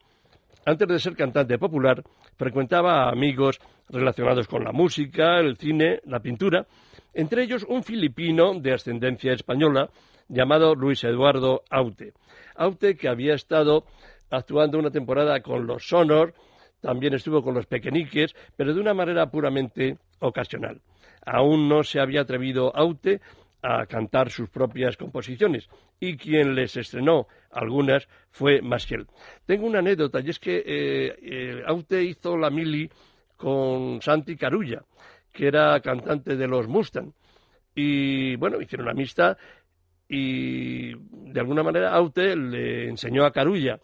antes 0.67 0.87
de 0.87 0.99
ser 0.99 1.17
cantante 1.17 1.57
popular, 1.59 2.05
frecuentaba 2.37 3.05
a 3.05 3.11
amigos 3.11 3.59
relacionados 3.89 4.49
con 4.49 4.63
la 4.65 4.73
música, 4.73 5.41
el 5.41 5.57
cine, 5.57 6.03
la 6.05 6.21
pintura, 6.21 6.67
entre 7.15 7.45
ellos 7.45 7.65
un 7.67 7.83
filipino 7.83 8.53
de 8.61 8.75
ascendencia 8.75 9.33
española 9.33 9.89
llamado 10.29 10.75
Luis 10.75 11.05
Eduardo 11.05 11.63
Aute. 11.71 12.13
Aute 12.55 12.97
que 12.97 13.09
había 13.09 13.35
estado 13.35 13.85
actuando 14.31 14.79
una 14.79 14.91
temporada 14.91 15.41
con 15.41 15.67
los 15.67 15.87
Sonor, 15.87 16.35
también 16.81 17.15
estuvo 17.15 17.43
con 17.43 17.55
los 17.55 17.67
Pequeñiques, 17.67 18.35
pero 18.57 18.75
de 18.75 18.81
una 18.81 18.95
manera 18.95 19.31
puramente 19.31 19.99
ocasional. 20.21 20.81
Aún 21.25 21.69
no 21.69 21.83
se 21.83 22.01
había 22.01 22.23
atrevido 22.23 22.75
Aute 22.77 23.21
a 23.63 23.87
cantar 23.87 24.31
sus 24.31 24.51
propias 24.51 24.97
composiciones 24.97 25.69
y 25.99 26.19
quien 26.19 26.55
les 26.55 26.77
estrenó 26.77 27.27
algunas 27.51 28.07
fue 28.31 28.61
Maciel. 28.61 29.07
Tengo 29.47 29.67
una 29.67 29.79
anécdota 29.79 30.21
y 30.21 30.29
es 30.29 30.39
que 30.39 30.59
eh, 30.59 31.17
eh, 31.23 31.63
Aute 31.67 32.03
hizo 32.03 32.37
la 32.37 32.51
mili 32.51 32.91
con 33.37 34.03
Santi 34.03 34.37
Carulla, 34.37 34.83
que 35.33 35.47
era 35.47 35.81
cantante 35.81 36.37
de 36.37 36.47
los 36.47 36.69
Mustang. 36.69 37.13
Y 37.75 38.37
bueno, 38.37 38.61
hicieron 38.61 38.89
amistad 38.89 39.37
y 40.14 40.94
de 41.33 41.40
alguna 41.40 41.64
manera 41.64 41.92
Aute 41.92 42.37
le 42.37 42.88
enseñó 42.88 43.24
a 43.24 43.33
Carulla 43.33 43.81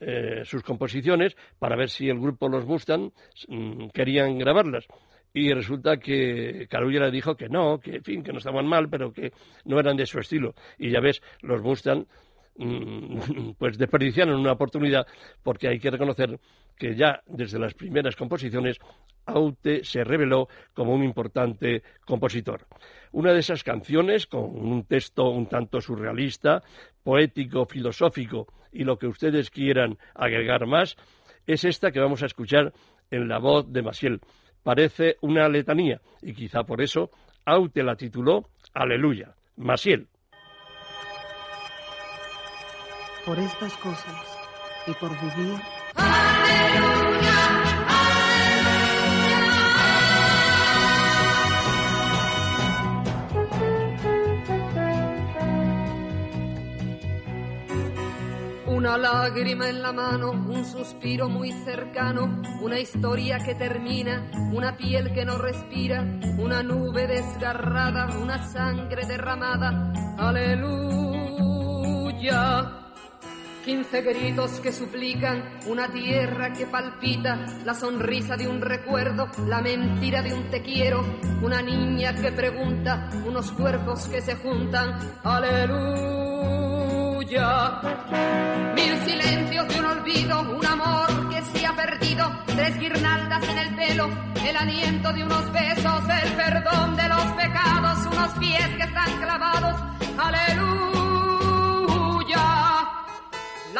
eh, 0.00 0.42
sus 0.44 0.62
composiciones 0.62 1.36
para 1.58 1.76
ver 1.76 1.90
si 1.90 2.08
el 2.08 2.18
grupo 2.18 2.48
Los 2.48 2.64
Mustang 2.64 3.10
mm, 3.48 3.88
querían 3.88 4.38
grabarlas. 4.38 4.86
Y 5.34 5.52
resulta 5.52 5.98
que 5.98 6.66
Carulla 6.70 7.00
le 7.00 7.10
dijo 7.10 7.36
que 7.36 7.50
no, 7.50 7.78
que 7.78 7.96
en 7.96 8.02
fin, 8.02 8.22
que 8.22 8.32
no 8.32 8.38
estaban 8.38 8.66
mal, 8.66 8.88
pero 8.88 9.12
que 9.12 9.32
no 9.66 9.78
eran 9.78 9.96
de 9.96 10.06
su 10.06 10.18
estilo. 10.18 10.54
Y 10.78 10.90
ya 10.90 11.00
ves, 11.00 11.20
los 11.42 11.60
Mustang 11.62 12.06
pues 13.58 13.78
desperdiciaron 13.78 14.40
una 14.40 14.52
oportunidad 14.52 15.06
porque 15.42 15.68
hay 15.68 15.78
que 15.78 15.90
reconocer 15.90 16.38
que 16.76 16.94
ya 16.94 17.22
desde 17.26 17.58
las 17.58 17.74
primeras 17.74 18.16
composiciones 18.16 18.78
Aute 19.26 19.84
se 19.84 20.04
reveló 20.04 20.48
como 20.72 20.94
un 20.94 21.04
importante 21.04 21.82
compositor. 22.06 22.66
Una 23.12 23.32
de 23.32 23.40
esas 23.40 23.62
canciones, 23.62 24.26
con 24.26 24.44
un 24.44 24.84
texto 24.84 25.28
un 25.28 25.46
tanto 25.46 25.80
surrealista, 25.80 26.62
poético, 27.02 27.66
filosófico 27.66 28.46
y 28.72 28.84
lo 28.84 28.98
que 28.98 29.06
ustedes 29.06 29.50
quieran 29.50 29.98
agregar 30.14 30.66
más, 30.66 30.96
es 31.46 31.64
esta 31.64 31.90
que 31.90 32.00
vamos 32.00 32.22
a 32.22 32.26
escuchar 32.26 32.72
en 33.10 33.28
la 33.28 33.38
voz 33.38 33.70
de 33.70 33.82
Maciel. 33.82 34.20
Parece 34.62 35.16
una 35.20 35.48
letanía 35.48 36.00
y 36.22 36.32
quizá 36.32 36.64
por 36.64 36.80
eso 36.80 37.10
Aute 37.44 37.82
la 37.82 37.96
tituló 37.96 38.48
Aleluya. 38.74 39.34
Maciel. 39.56 40.08
Por 43.28 43.38
estas 43.38 43.74
cosas 43.74 44.16
y 44.86 44.94
por 44.94 45.10
vivir 45.20 45.60
Una 58.66 58.96
lágrima 58.96 59.68
en 59.68 59.82
la 59.82 59.92
mano, 59.92 60.30
un 60.30 60.64
suspiro 60.64 61.28
muy 61.28 61.52
cercano, 61.52 62.40
una 62.62 62.78
historia 62.78 63.38
que 63.40 63.54
termina, 63.54 64.30
una 64.54 64.78
piel 64.78 65.12
que 65.12 65.26
no 65.26 65.36
respira, 65.36 66.00
una 66.38 66.62
nube 66.62 67.06
desgarrada, 67.06 68.06
una 68.18 68.42
sangre 68.48 69.04
derramada. 69.04 69.92
Aleluya. 70.16 70.88
Quince 73.68 74.00
gritos 74.00 74.60
que 74.60 74.72
suplican, 74.72 75.58
una 75.66 75.88
tierra 75.88 76.54
que 76.54 76.64
palpita, 76.64 77.36
la 77.66 77.74
sonrisa 77.74 78.34
de 78.34 78.48
un 78.48 78.62
recuerdo, 78.62 79.28
la 79.46 79.60
mentira 79.60 80.22
de 80.22 80.32
un 80.32 80.44
te 80.44 80.62
quiero, 80.62 81.04
una 81.42 81.60
niña 81.60 82.14
que 82.14 82.32
pregunta, 82.32 83.10
unos 83.26 83.52
cuerpos 83.52 84.06
que 84.06 84.22
se 84.22 84.36
juntan. 84.36 84.98
Aleluya. 85.22 85.82
Mil 88.74 88.96
silencios 89.04 89.68
de 89.68 89.80
un 89.80 89.84
olvido, 89.84 90.40
un 90.56 90.64
amor 90.64 91.28
que 91.28 91.42
se 91.42 91.66
ha 91.66 91.76
perdido, 91.76 92.26
tres 92.46 92.78
guirnaldas 92.78 93.46
en 93.50 93.58
el 93.58 93.76
pelo, 93.76 94.08
el 94.48 94.56
aliento 94.56 95.12
de 95.12 95.24
unos 95.24 95.52
besos, 95.52 96.04
el 96.22 96.32
perdón 96.32 96.96
de 96.96 97.06
los 97.06 97.24
pecados, 97.32 98.06
unos 98.06 98.30
pies 98.38 98.66
que 98.78 98.84
están 98.84 99.12
clavados. 99.20 99.78
Aleluya. 100.16 100.97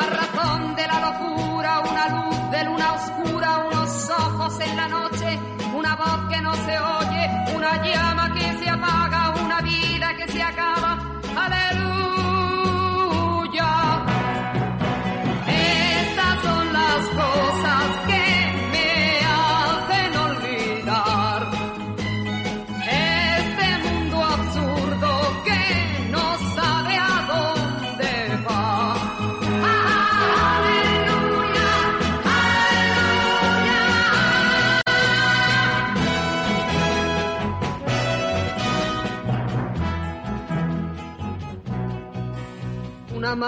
La 0.00 0.06
razón 0.06 0.76
de 0.76 0.86
la 0.86 1.00
locura, 1.00 1.80
una 1.80 2.08
luz 2.08 2.50
de 2.50 2.64
luna 2.64 2.92
oscura, 2.92 3.58
unos 3.70 4.10
ojos 4.10 4.60
en 4.60 4.76
la 4.76 4.88
noche, 4.88 5.38
una 5.74 5.96
voz 5.96 6.28
que 6.30 6.40
no 6.40 6.54
se 6.54 6.78
oye, 6.78 6.87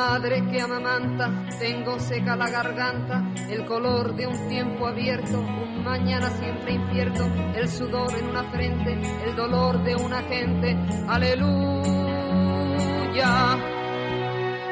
madre 0.00 0.42
que 0.50 0.58
amamanta, 0.62 1.26
tengo 1.58 1.98
seca 2.00 2.34
la 2.34 2.48
garganta, 2.48 3.22
el 3.50 3.66
color 3.66 4.14
de 4.14 4.26
un 4.26 4.48
tiempo 4.48 4.86
abierto, 4.86 5.38
un 5.38 5.84
mañana 5.84 6.30
siempre 6.40 6.72
incierto, 6.72 7.26
el 7.54 7.68
sudor 7.68 8.10
en 8.18 8.28
una 8.28 8.44
frente, 8.44 8.98
el 9.26 9.36
dolor 9.36 9.84
de 9.84 9.94
una 9.96 10.22
gente. 10.22 10.74
Aleluya. 11.06 12.48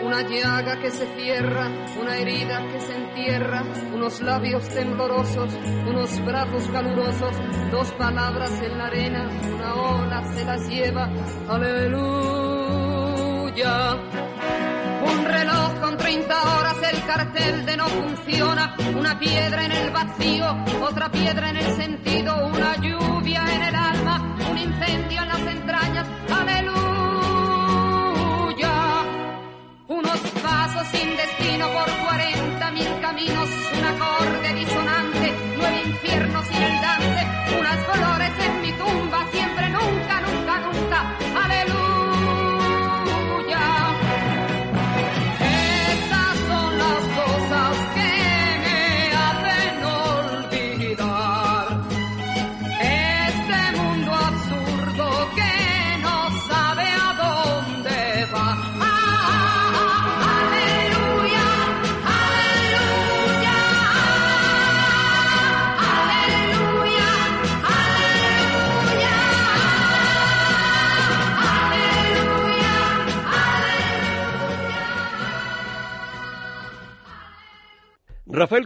una 0.02 0.22
llaga 0.22 0.78
que 0.80 0.90
se 0.90 1.06
cierra, 1.16 1.68
una 2.00 2.16
herida 2.16 2.66
que 2.72 2.80
se 2.80 2.96
entierra, 2.96 3.62
unos 3.94 4.22
labios 4.22 4.66
temblorosos, 4.70 5.50
unos 5.90 6.24
brazos 6.24 6.66
calurosos, 6.72 7.34
dos 7.70 7.92
palabras 7.92 8.52
en 8.62 8.78
la 8.78 8.86
arena, 8.86 9.28
una 9.54 9.74
ola 9.74 10.32
se 10.32 10.44
las 10.46 10.66
lleva, 10.66 11.10
aleluya. 11.50 12.78
Un 15.12 15.24
reloj 15.24 15.80
con 15.80 15.96
30 15.96 16.42
horas, 16.42 16.76
el 16.92 17.04
cartel 17.06 17.66
de 17.66 17.76
no 17.76 17.86
funciona, 17.88 18.76
una 18.96 19.18
piedra 19.18 19.64
en 19.64 19.72
el 19.72 19.90
vacío, 19.90 20.56
otra 20.82 21.10
piedra 21.10 21.50
en 21.50 21.56
el 21.56 21.76
sentido, 21.76 22.46
una 22.46 22.76
lluvia 22.76 23.42
en 23.54 23.62
el 23.62 23.74
alma, 23.74 24.36
un 24.50 24.58
incendio 24.58 25.22
en 25.22 25.28
las 25.28 25.40
entrañas, 25.40 26.06
aleluya. 26.30 26.78
Unos 29.88 30.20
pasos 30.42 30.86
sin 30.88 31.16
destino 31.16 31.68
por 31.72 31.90
40 32.06 32.70
mil 32.72 33.00
caminos, 33.00 33.48
un 33.78 33.84
acorde 33.84 34.54
disonante, 34.54 35.34
nueve 35.56 35.82
infiernos 35.86 36.46
sin 36.46 36.62
el 36.62 36.80
Dante, 36.80 37.26
unas 37.58 37.78
flores 37.86 38.32
en 38.46 38.62
mi 38.62 38.72
tumba, 38.72 39.26
siempre, 39.32 39.68
nunca, 39.70 40.07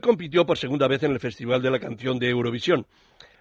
compitió 0.02 0.44
por 0.44 0.58
segunda 0.58 0.88
vez 0.88 1.02
en 1.04 1.12
el 1.12 1.20
Festival 1.20 1.62
de 1.62 1.70
la 1.70 1.78
Canción 1.78 2.18
de 2.18 2.28
Eurovisión. 2.28 2.86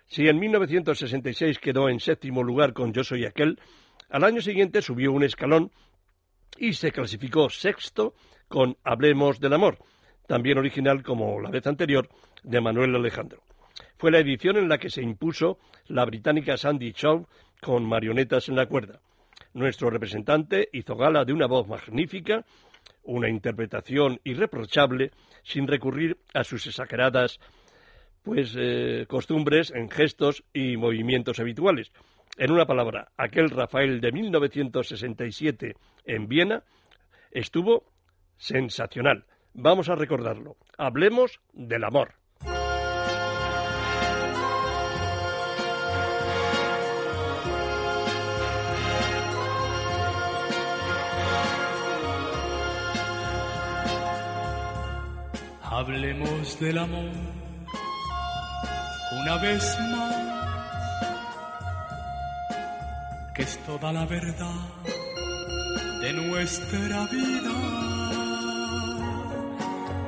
Si 0.08 0.28
en 0.28 0.40
1966 0.40 1.60
quedó 1.60 1.90
en 1.90 2.00
séptimo 2.00 2.44
lugar 2.44 2.72
con 2.72 2.94
Yo 2.94 3.04
Soy 3.04 3.26
Aquel, 3.26 3.60
al 4.10 4.24
año 4.24 4.42
siguiente 4.42 4.82
subió 4.82 5.12
un 5.12 5.24
escalón 5.24 5.72
y 6.58 6.74
se 6.74 6.92
clasificó 6.92 7.50
sexto 7.50 8.14
con 8.48 8.78
Hablemos 8.84 9.40
del 9.40 9.54
Amor, 9.54 9.80
también 10.28 10.58
original 10.58 11.04
como 11.04 11.42
la 11.42 11.50
vez 11.50 11.66
anterior 11.66 12.08
de 12.44 12.62
Manuel 12.62 12.96
Alejandro. 12.96 13.42
Fue 13.98 14.12
la 14.12 14.20
edición 14.20 14.58
en 14.58 14.70
la 14.70 14.78
que 14.78 14.90
se 14.90 15.02
impuso 15.02 15.60
la 15.88 16.06
británica 16.06 16.58
Sandy 16.58 16.94
Shaw 16.96 17.26
con 17.62 17.86
marionetas 17.86 18.50
en 18.50 18.56
la 18.56 18.68
cuerda. 18.68 19.02
Nuestro 19.54 19.90
representante 19.90 20.70
hizo 20.72 20.96
gala 20.96 21.26
de 21.26 21.34
una 21.34 21.48
voz 21.48 21.68
magnífica, 21.68 22.46
una 23.04 23.30
interpretación 23.30 24.20
irreprochable, 24.24 25.12
sin 25.44 25.68
recurrir 25.68 26.18
a 26.34 26.44
sus 26.44 26.68
exageradas 26.68 27.40
pues 28.24 28.56
eh, 28.58 29.06
costumbres 29.08 29.72
en 29.72 29.90
gestos 29.90 30.44
y 30.54 30.78
movimientos 30.78 31.40
habituales. 31.40 31.92
En 32.38 32.52
una 32.52 32.66
palabra, 32.66 33.12
aquel 33.18 33.50
Rafael 33.50 34.00
de 34.00 34.12
1967 34.12 35.76
en 36.06 36.28
Viena 36.28 36.64
estuvo 37.32 37.86
sensacional. 38.38 39.26
Vamos 39.54 39.90
a 39.90 39.96
recordarlo. 39.96 40.56
Hablemos 40.78 41.40
del 41.54 41.84
amor. 41.84 42.21
Hablemos 55.82 56.60
del 56.60 56.78
amor 56.78 57.10
una 59.20 59.38
vez 59.38 59.80
más, 59.80 60.16
que 63.34 63.42
es 63.42 63.58
toda 63.66 63.92
la 63.92 64.06
verdad 64.06 64.62
de 66.02 66.14
nuestra 66.14 67.08
vida. 67.08 67.52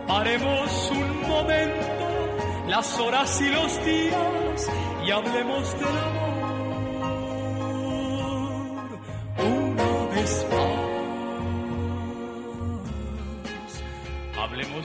Paremos 0.05 0.91
un 0.91 1.21
momento 1.27 2.67
las 2.67 2.99
horas 2.99 3.41
y 3.41 3.49
los 3.49 3.83
días 3.83 4.69
y 5.07 5.09
hablemos 5.09 5.73
del 5.79 5.87
amor 5.87 6.22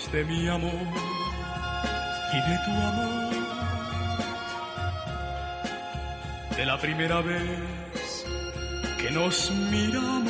De 0.06 0.24
mi 0.24 0.48
amor 0.48 0.70
y 2.32 2.36
de 2.48 2.58
tu 2.64 2.70
amor. 2.70 3.34
De 6.56 6.64
la 6.64 6.78
primera 6.78 7.20
vez 7.20 8.24
que 8.96 9.10
nos 9.10 9.50
miramos. 9.50 10.28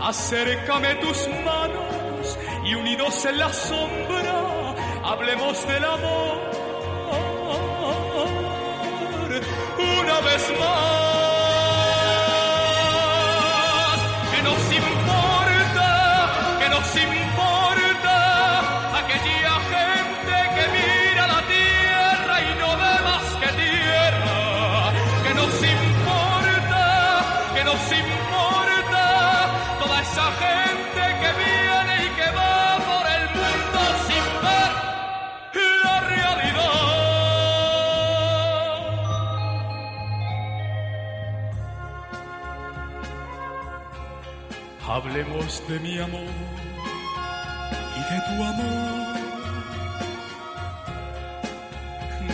Acércame 0.00 0.96
tus 0.96 1.28
manos 1.44 2.36
y 2.66 2.74
unidos 2.74 3.24
en 3.26 3.38
la 3.38 3.52
sombra, 3.52 4.74
hablemos 5.04 5.66
del 5.68 5.84
amor. 5.84 6.47
Hablemos 45.08 45.66
de 45.66 45.80
mi 45.80 45.98
amor 45.98 46.28
y 47.96 48.00
de 48.12 48.20
tu 48.26 48.44
amor. 48.44 49.16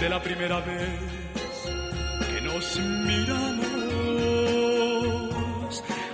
De 0.00 0.08
la 0.08 0.20
primera 0.20 0.58
vez 0.58 0.98
que 2.26 2.40
nos 2.40 2.76
miramos. 3.06 3.64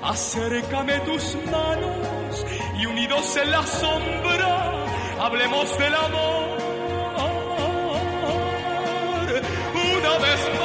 Acércame 0.02 1.00
tus 1.00 1.34
manos 1.50 2.44
y 2.78 2.84
unidos 2.84 3.36
en 3.38 3.50
la 3.52 3.66
sombra, 3.66 4.84
hablemos 5.18 5.78
del 5.78 5.94
amor. 5.94 6.58
Una 9.96 10.18
vez 10.18 10.59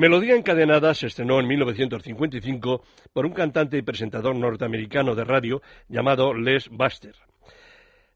Melodía 0.00 0.34
encadenada 0.34 0.94
se 0.94 1.08
estrenó 1.08 1.40
en 1.40 1.46
1955 1.46 2.82
por 3.12 3.26
un 3.26 3.34
cantante 3.34 3.76
y 3.76 3.82
presentador 3.82 4.34
norteamericano 4.34 5.14
de 5.14 5.24
radio 5.24 5.60
llamado 5.88 6.32
Les 6.32 6.70
Buster. 6.70 7.14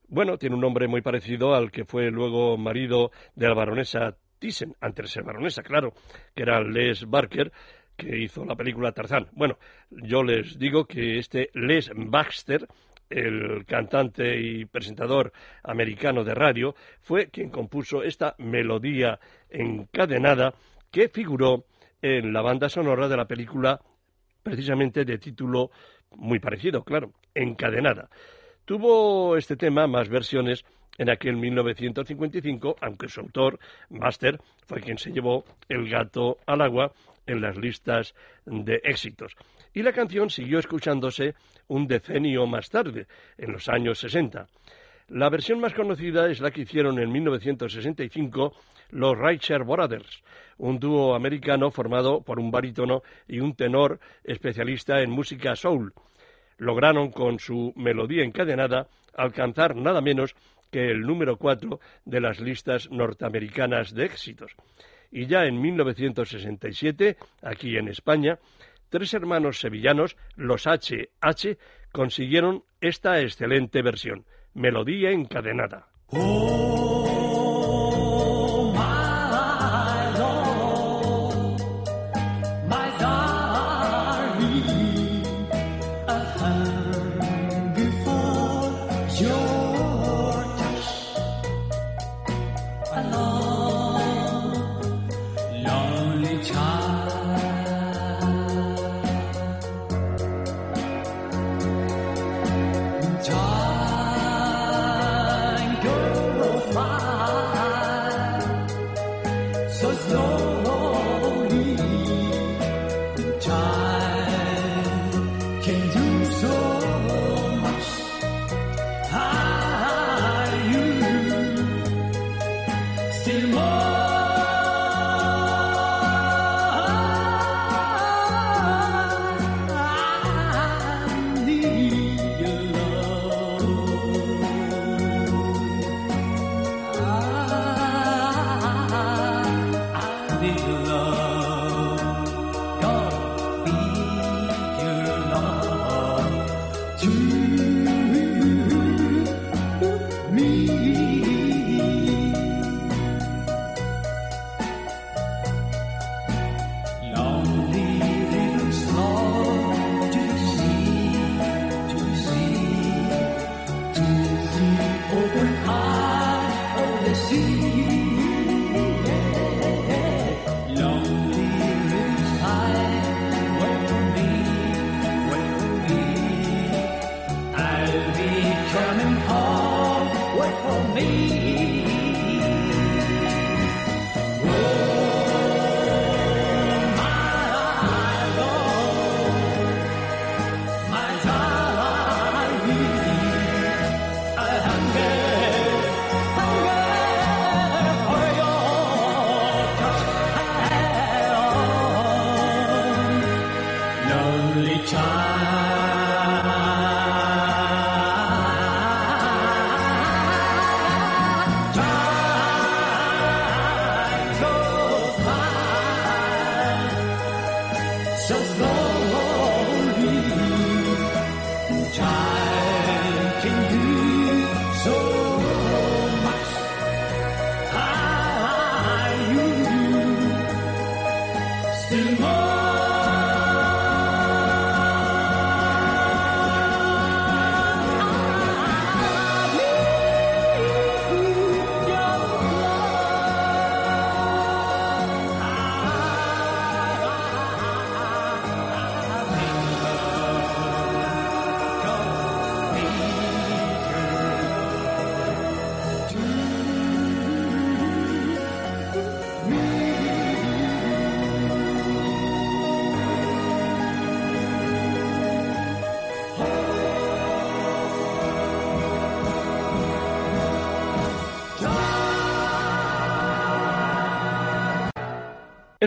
Bueno, 0.09 0.39
tiene 0.39 0.55
un 0.55 0.63
nombre 0.63 0.89
muy 0.89 1.03
parecido 1.03 1.55
al 1.55 1.71
que 1.71 1.85
fue 1.85 2.11
luego 2.11 2.57
marido 2.57 3.11
de 3.35 3.49
la 3.49 3.55
baronesa 3.55 4.17
Thyssen, 4.39 4.75
antes 4.81 5.05
de 5.05 5.11
ser 5.11 5.25
baronesa, 5.25 5.63
claro, 5.63 5.93
que 6.35 6.45
era 6.45 6.63
Les 6.63 7.05
Barker, 7.05 7.53
que 7.99 8.19
hizo 8.19 8.47
la 8.47 8.57
película 8.57 8.93
Tarzán. 8.93 9.29
Bueno, 9.33 9.59
yo 9.91 10.23
les 10.23 10.59
digo 10.59 10.87
que 10.87 11.19
este 11.19 11.51
Les 11.53 11.91
Baxter, 11.95 12.67
el 13.11 13.67
cantante 13.67 14.41
y 14.41 14.65
presentador 14.65 15.35
americano 15.63 16.25
de 16.25 16.33
radio, 16.33 16.75
fue 17.03 17.29
quien 17.29 17.51
compuso 17.51 18.03
esta 18.03 18.37
melodía 18.39 19.21
encadenada 19.51 20.55
que 20.91 21.11
figuró 21.11 21.67
en 22.05 22.35
la 22.35 22.43
banda 22.43 22.69
sonora 22.69 23.09
de 23.09 23.17
la 23.17 23.25
película 23.25 23.81
precisamente 24.43 25.07
de 25.07 25.17
título 25.17 25.71
muy 26.17 26.39
parecido, 26.39 26.85
claro, 26.85 27.15
encadenada. 27.35 28.11
Tuvo 28.67 29.39
este 29.39 29.57
tema 29.57 29.87
más 29.87 30.11
versiones 30.11 30.67
en 30.99 31.09
aquel 31.09 31.37
1955, 31.37 32.77
aunque 32.83 33.09
su 33.09 33.21
autor, 33.21 33.59
Master, 33.89 34.39
fue 34.67 34.83
quien 34.83 34.99
se 34.99 35.13
llevó 35.13 35.47
el 35.67 35.89
gato 35.89 36.37
al 36.45 36.61
agua 36.61 36.93
en 37.27 37.41
las 37.41 37.57
listas 37.57 38.15
de 38.45 38.83
éxitos. 38.85 39.35
Y 39.73 39.83
la 39.83 39.93
canción 39.93 40.29
siguió 40.29 40.59
escuchándose 40.59 41.35
un 41.69 41.87
decenio 41.87 42.47
más 42.47 42.69
tarde, 42.69 43.07
en 43.39 43.53
los 43.53 43.67
años 43.71 43.99
60. 44.01 44.47
La 45.09 45.29
versión 45.29 45.61
más 45.61 45.75
conocida 45.75 46.31
es 46.31 46.41
la 46.41 46.51
que 46.51 46.63
hicieron 46.63 46.99
en 46.99 47.13
1965 47.13 48.55
los 48.91 49.19
Reicher 49.19 49.63
Brothers, 49.63 50.23
un 50.57 50.79
dúo 50.79 51.15
americano 51.15 51.71
formado 51.71 52.23
por 52.23 52.41
un 52.41 52.51
barítono 52.51 53.03
y 53.29 53.41
un 53.41 53.55
tenor 53.55 54.01
especialista 54.23 55.03
en 55.03 55.11
música 55.11 55.57
soul. 55.57 55.93
Lograron 56.57 57.11
con 57.11 57.39
su 57.39 57.75
melodía 57.77 58.25
encadenada 58.25 58.89
alcanzar 59.13 59.77
nada 59.77 60.01
menos 60.01 60.35
que 60.71 60.91
el 60.91 61.03
número 61.03 61.37
cuatro 61.37 61.81
de 62.07 62.21
las 62.23 62.41
listas 62.41 62.91
norteamericanas 62.91 63.95
de 63.95 64.07
éxitos. 64.07 64.53
Y 65.11 65.27
ya 65.27 65.45
en 65.45 65.61
1967, 65.61 67.19
aquí 67.43 67.77
en 67.77 67.89
España, 67.89 68.39
tres 68.89 69.13
hermanos 69.13 69.61
sevillanos, 69.61 70.17
los 70.35 70.67
HH, 70.67 71.59
consiguieron 71.93 72.65
esta 72.81 73.21
excelente 73.21 73.83
versión, 73.83 74.25
melodía 74.55 75.11
encadenada. 75.11 75.87
Es 76.13 77.14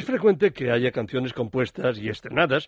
frecuente 0.08 0.52
que 0.52 0.72
haya 0.72 0.92
canciones 0.92 1.34
compuestas 1.34 2.00
y 2.00 2.10
estrenadas 2.10 2.68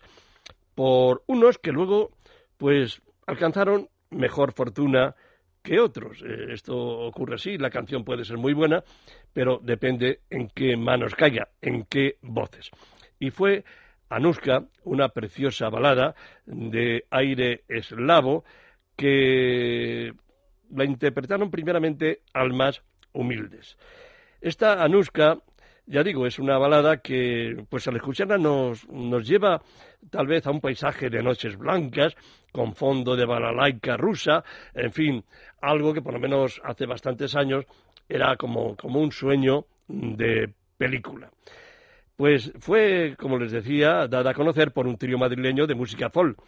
por 0.74 1.22
unos 1.26 1.58
que 1.58 1.72
luego, 1.72 2.10
pues, 2.56 3.02
alcanzaron 3.26 3.88
mejor 4.10 4.52
fortuna 4.52 5.14
que 5.62 5.80
otros. 5.80 6.22
Eh, 6.22 6.52
esto 6.52 6.76
ocurre 6.76 7.34
así, 7.36 7.58
la 7.58 7.70
canción 7.70 8.04
puede 8.04 8.24
ser 8.24 8.36
muy 8.36 8.52
buena, 8.52 8.84
pero 9.32 9.58
depende 9.62 10.20
en 10.30 10.48
qué 10.48 10.76
manos 10.76 11.14
caiga, 11.14 11.48
en 11.60 11.84
qué 11.84 12.16
voces. 12.22 12.70
y 13.18 13.30
fue 13.30 13.64
Anuska, 14.08 14.64
una 14.84 15.10
preciosa 15.10 15.68
balada 15.68 16.14
de 16.46 17.04
aire 17.10 17.62
eslavo 17.68 18.44
que 18.96 20.12
la 20.70 20.84
interpretaron 20.84 21.50
primeramente 21.50 22.22
almas 22.32 22.82
humildes. 23.12 23.76
Esta 24.40 24.82
Anuska, 24.82 25.38
ya 25.90 26.04
digo, 26.04 26.24
es 26.24 26.38
una 26.38 26.56
balada 26.56 26.98
que, 26.98 27.64
pues 27.68 27.88
al 27.88 27.96
escucharla 27.96 28.38
nos, 28.38 28.88
nos 28.88 29.26
lleva 29.26 29.60
tal 30.08 30.28
vez 30.28 30.46
a 30.46 30.52
un 30.52 30.60
paisaje 30.60 31.10
de 31.10 31.20
noches 31.20 31.56
blancas, 31.56 32.14
con 32.52 32.74
fondo 32.74 33.16
de 33.16 33.26
balalaika 33.26 33.96
rusa, 33.96 34.44
en 34.72 34.92
fin, 34.92 35.24
algo 35.60 35.92
que 35.92 36.00
por 36.00 36.14
lo 36.14 36.20
menos 36.20 36.60
hace 36.64 36.86
bastantes 36.86 37.34
años 37.34 37.64
era 38.08 38.36
como, 38.36 38.76
como 38.76 39.00
un 39.00 39.10
sueño 39.10 39.66
de 39.88 40.52
película. 40.78 41.28
Pues 42.16 42.52
fue, 42.60 43.16
como 43.18 43.38
les 43.38 43.50
decía, 43.50 44.06
dada 44.06 44.30
a 44.30 44.34
conocer 44.34 44.70
por 44.70 44.86
un 44.86 44.96
trío 44.96 45.18
madrileño 45.18 45.66
de 45.66 45.74
música 45.74 46.08
folk, 46.08 46.38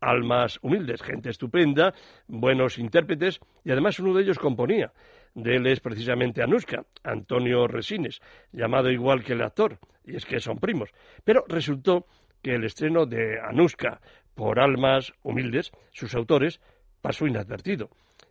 almas 0.00 0.60
humildes, 0.62 1.02
gente 1.02 1.30
estupenda, 1.30 1.92
buenos 2.28 2.78
intérpretes, 2.78 3.40
y 3.64 3.72
además 3.72 3.98
uno 3.98 4.14
de 4.14 4.22
ellos 4.22 4.38
componía. 4.38 4.92
De 5.34 5.56
él 5.56 5.66
es 5.66 5.80
precisamente 5.80 6.42
Anuska, 6.42 6.84
Antonio 7.02 7.66
Resines, 7.66 8.20
llamado 8.52 8.90
igual 8.90 9.24
que 9.24 9.32
el 9.32 9.42
actor, 9.42 9.78
y 10.04 10.16
es 10.16 10.26
que 10.26 10.40
son 10.40 10.58
primos. 10.58 10.90
Pero 11.24 11.44
resultó 11.48 12.06
que 12.42 12.54
el 12.54 12.64
estreno 12.64 13.06
de 13.06 13.40
Anuska 13.40 14.00
por 14.34 14.60
almas 14.60 15.12
humildes, 15.22 15.72
sus 15.92 16.14
autores, 16.14 16.60
pasó 17.00 17.26
inadvertido. 17.26 17.90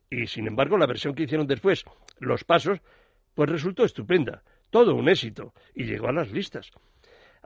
Y 0.10 0.28
sin 0.28 0.48
embargo, 0.48 0.78
la 0.78 0.88
versión 0.88 1.14
que 1.14 1.24
hicieron 1.24 1.48
después, 1.48 1.86
Los 2.20 2.44
Pasos, 2.44 2.80
pues 3.34 3.50
resultó 3.50 3.86
estupenda, 3.86 4.44
todo 4.70 4.96
un 4.96 5.10
éxito, 5.10 5.54
y 5.74 5.86
llegó 5.86 6.08
a 6.08 6.14
las 6.14 6.32
listas. 6.32 6.72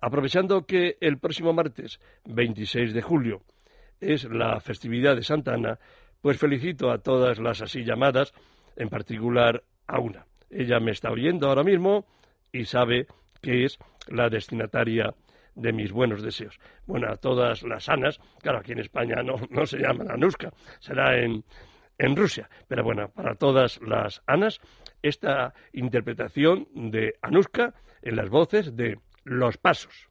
Aprovechando 0.01 0.65
que 0.65 0.97
el 0.99 1.19
próximo 1.19 1.53
martes, 1.53 1.99
26 2.25 2.93
de 2.93 3.01
julio, 3.01 3.43
es 3.99 4.25
la 4.25 4.59
festividad 4.59 5.15
de 5.15 5.23
Santa 5.23 5.53
Ana, 5.53 5.79
pues 6.21 6.37
felicito 6.37 6.91
a 6.91 6.97
todas 6.97 7.39
las 7.39 7.61
así 7.61 7.83
llamadas, 7.83 8.33
en 8.75 8.89
particular 8.89 9.63
a 9.87 9.99
una. 9.99 10.25
Ella 10.49 10.79
me 10.79 10.91
está 10.91 11.11
oyendo 11.11 11.47
ahora 11.47 11.63
mismo 11.63 12.05
y 12.51 12.65
sabe 12.65 13.07
que 13.41 13.65
es 13.65 13.77
la 14.07 14.29
destinataria 14.29 15.13
de 15.55 15.73
mis 15.73 15.91
buenos 15.91 16.21
deseos. 16.21 16.59
Bueno, 16.85 17.11
a 17.11 17.17
todas 17.17 17.63
las 17.63 17.89
Anas, 17.89 18.19
claro, 18.41 18.59
aquí 18.59 18.73
en 18.73 18.79
España 18.79 19.23
no, 19.23 19.35
no 19.49 19.65
se 19.65 19.79
llaman 19.79 20.11
Anuska, 20.11 20.51
será 20.79 21.17
en, 21.17 21.43
en 21.97 22.15
Rusia, 22.15 22.49
pero 22.67 22.83
bueno, 22.83 23.09
para 23.09 23.35
todas 23.35 23.81
las 23.81 24.21
Anas, 24.27 24.59
esta 25.01 25.53
interpretación 25.73 26.67
de 26.73 27.15
Anuska 27.21 27.73
en 28.01 28.15
las 28.15 28.29
voces 28.29 28.75
de 28.75 28.99
Los 29.23 29.57
Pasos. 29.57 30.09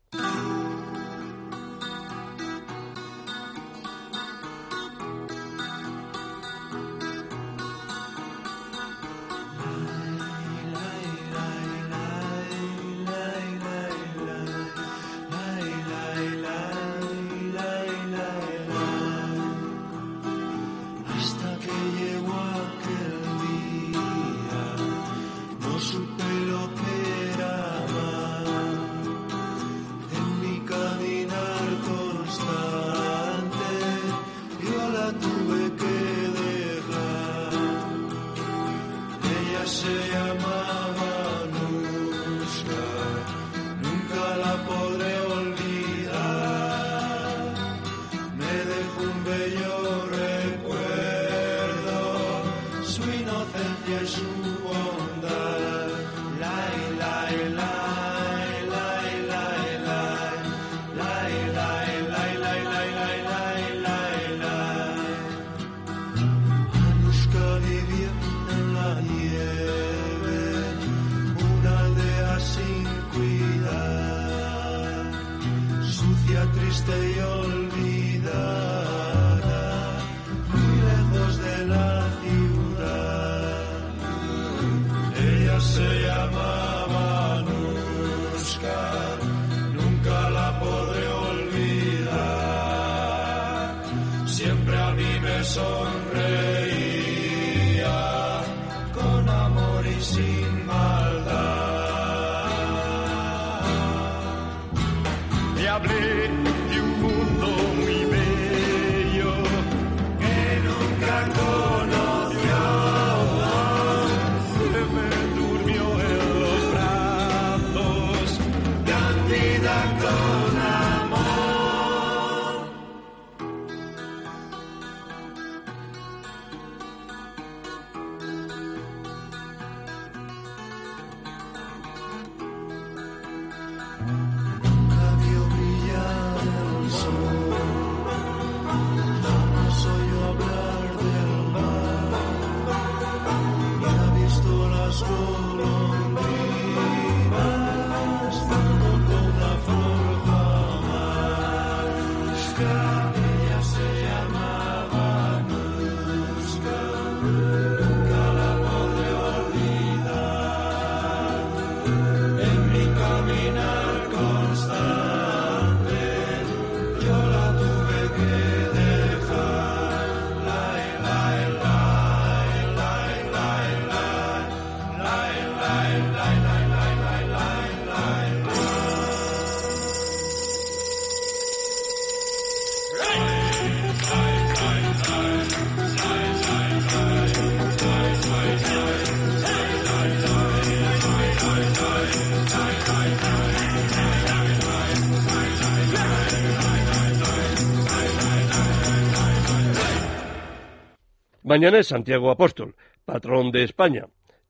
Mañana 201.54 201.78
es 201.78 201.86
Santiago 201.86 202.32
Apóstol, 202.32 202.74
patrón 203.04 203.52
de 203.52 203.62
España 203.62 204.06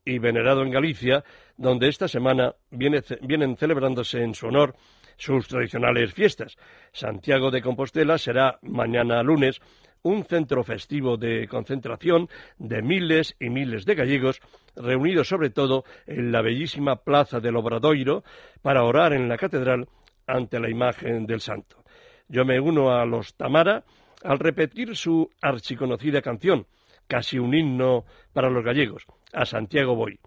y 0.06 0.18
venerado 0.18 0.62
en 0.62 0.70
Galicia, 0.70 1.22
donde 1.54 1.88
esta 1.88 2.08
semana 2.08 2.54
viene 2.70 3.02
vienen 3.20 3.58
celebrándose 3.58 4.22
en 4.22 4.34
su 4.34 4.46
honor 4.46 4.74
sus 5.18 5.46
tradicionales 5.46 6.14
fiestas. 6.14 6.56
Santiago 6.92 7.50
de 7.50 7.60
Compostela 7.60 8.16
será 8.16 8.58
mañana 8.62 9.22
lunes 9.22 9.60
un 10.02 10.24
centro 10.24 10.64
festivo 10.64 11.18
de 11.18 11.46
concentración 11.46 12.30
de 12.56 12.80
miles 12.80 13.36
y 13.38 13.50
miles 13.50 13.84
de 13.84 13.96
gallegos 13.96 14.40
reunidos 14.74 15.28
sobre 15.28 15.50
todo 15.50 15.84
en 16.06 16.32
la 16.32 16.40
bellísima 16.40 16.96
plaza 16.96 17.38
del 17.38 17.56
Obradoiro 17.56 18.24
para 18.62 18.82
orar 18.82 19.12
en 19.12 19.28
la 19.28 19.36
catedral 19.36 19.88
ante 20.26 20.58
la 20.58 20.70
imagen 20.70 21.26
del 21.26 21.42
santo. 21.42 21.84
Yo 22.28 22.46
me 22.46 22.58
uno 22.58 22.96
a 22.96 23.04
los 23.04 23.34
Tamara 23.34 23.84
al 24.22 24.38
repetir 24.38 24.96
su 24.96 25.28
archiconocida 25.42 26.22
canción, 26.22 26.66
casi 27.06 27.38
un 27.38 27.54
himno 27.54 28.04
para 28.32 28.50
los 28.50 28.64
gallegos, 28.64 29.04
a 29.32 29.44
Santiago 29.44 29.94
Boy. 29.94 30.18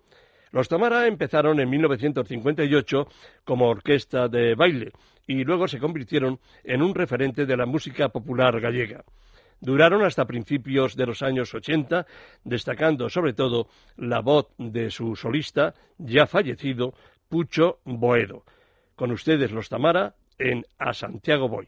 Los 0.52 0.70
Tamara 0.70 1.08
empezaron 1.08 1.60
en 1.60 1.70
1958 1.70 3.08
como 3.44 3.68
orquesta 3.68 4.28
de 4.28 4.56
baile 4.56 4.92
y 5.28 5.44
luego 5.44 5.68
se 5.68 5.80
convirtieron 5.80 6.40
en 6.64 6.82
un 6.82 6.96
referente 6.96 7.46
de 7.46 7.58
la 7.58 7.66
música 7.66 8.10
popular 8.10 8.60
gallega. 8.60 9.04
Duraron 9.60 10.04
hasta 10.04 10.26
principios 10.26 10.96
de 10.96 11.08
los 11.08 11.22
años 11.22 11.54
80, 11.54 12.06
destacando 12.44 13.10
sobre 13.10 13.34
todo 13.34 13.68
la 13.98 14.22
voz 14.22 14.48
de 14.58 14.92
su 14.92 15.16
solista, 15.16 15.74
ya 15.98 16.28
fallecido, 16.28 16.94
Pucho 17.28 17.80
Boedo. 17.84 18.44
Con 18.96 19.12
ustedes 19.12 19.52
los 19.52 19.68
Tamara 19.68 20.16
en 20.38 20.66
A 20.78 20.94
Santiago 20.94 21.50
Voy. 21.50 21.68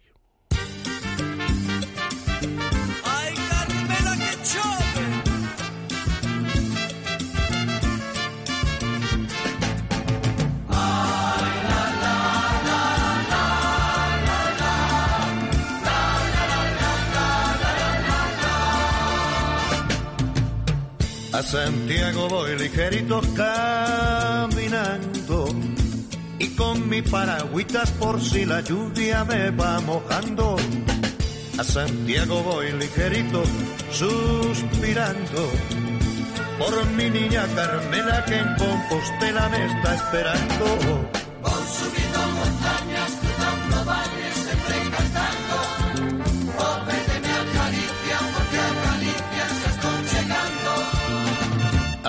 Santiago 21.49 22.29
voy 22.29 22.55
ligerito 22.59 23.21
caminando 23.35 25.47
y 26.37 26.47
con 26.49 26.87
mi 26.87 27.01
paragüitas 27.01 27.89
por 27.93 28.21
si 28.21 28.45
la 28.45 28.61
lluvia 28.61 29.23
me 29.23 29.49
va 29.49 29.79
mojando. 29.79 30.57
A 31.57 31.63
Santiago 31.63 32.43
voy 32.43 32.71
ligerito 32.73 33.41
suspirando 33.91 35.49
por 36.59 36.85
mi 36.91 37.09
niña 37.09 37.43
Carmela 37.55 38.23
que 38.25 38.37
en 38.37 38.55
Compostela 38.55 39.49
me 39.49 39.65
está 39.65 39.95
esperando. 39.95 41.18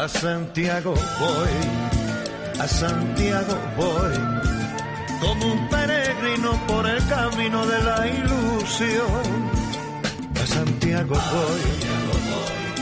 A 0.01 0.09
Santiago 0.09 0.94
voy, 0.94 2.59
a 2.59 2.66
Santiago 2.66 3.55
voy, 3.76 4.16
como 5.20 5.53
un 5.53 5.68
peregrino 5.68 6.59
por 6.66 6.88
el 6.88 7.07
camino 7.07 7.66
de 7.66 7.82
la 7.82 8.07
ilusión. 8.07 9.51
A 10.42 10.46
Santiago 10.46 11.14
voy, 11.14 11.64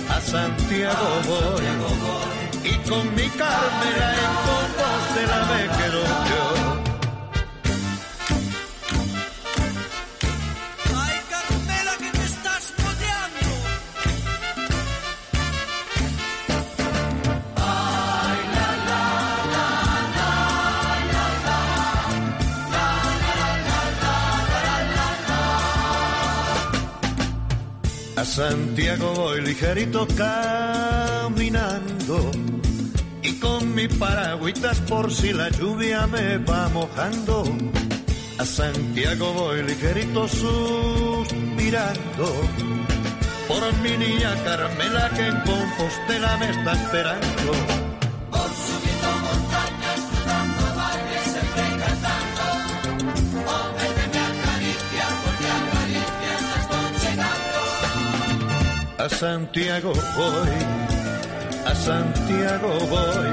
a 0.08 0.20
Santiago 0.20 1.08
voy, 1.26 2.70
y 2.70 2.88
con 2.88 3.12
mi 3.16 3.28
Carmela 3.30 4.14
en 4.22 4.34
Compostela 4.46 5.38
me 5.50 5.62
quedo 5.76 6.02
yo. 6.04 6.47
A 28.18 28.24
Santiago 28.24 29.14
voy 29.14 29.40
ligerito 29.42 30.04
caminando 30.16 31.62
y 33.22 33.34
con 33.34 33.72
mi 33.76 33.86
paragüitas 33.86 34.80
por 34.80 35.14
si 35.14 35.32
la 35.32 35.48
lluvia 35.50 36.04
me 36.08 36.38
va 36.38 36.68
mojando. 36.70 37.44
A 38.38 38.44
Santiago 38.44 39.32
voy 39.34 39.62
ligerito 39.62 40.26
suspirando 40.26 41.28
por 43.46 43.72
mi 43.84 43.96
niña 43.96 44.34
Carmela 44.44 45.10
que 45.10 45.24
en 45.24 45.40
Compostela 45.42 46.36
me 46.38 46.50
está 46.50 46.72
esperando. 46.72 47.87
A 58.98 59.08
Santiago 59.08 59.92
voy, 59.92 60.50
a 61.64 61.74
Santiago 61.74 62.68
voy, 62.90 63.30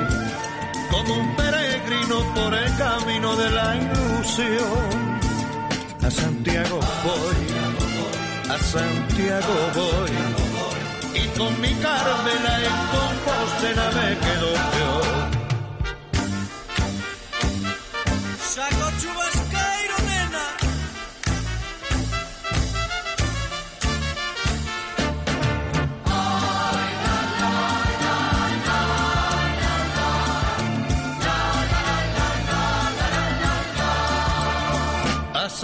como 0.91 1.15
un 1.15 1.35
peregrino 1.35 2.33
por 2.35 2.53
el 2.53 2.77
camino 2.77 3.35
de 3.35 3.49
la 3.49 3.75
ilusión. 3.75 5.19
A 6.03 6.11
Santiago 6.11 6.79
voy, 7.03 8.53
a 8.53 8.57
Santiago 8.59 9.55
voy, 9.73 10.11
y 11.19 11.27
con 11.35 11.59
mi 11.59 11.73
Carmela 11.73 12.53
en 12.61 12.77
Compostela 12.93 13.89
me 13.89 14.17
quedo 14.19 14.53
yo. 14.53 15.04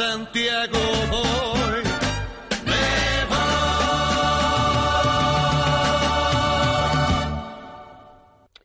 Santiago 0.01 0.79
voy, 1.11 1.83
me 2.65 2.81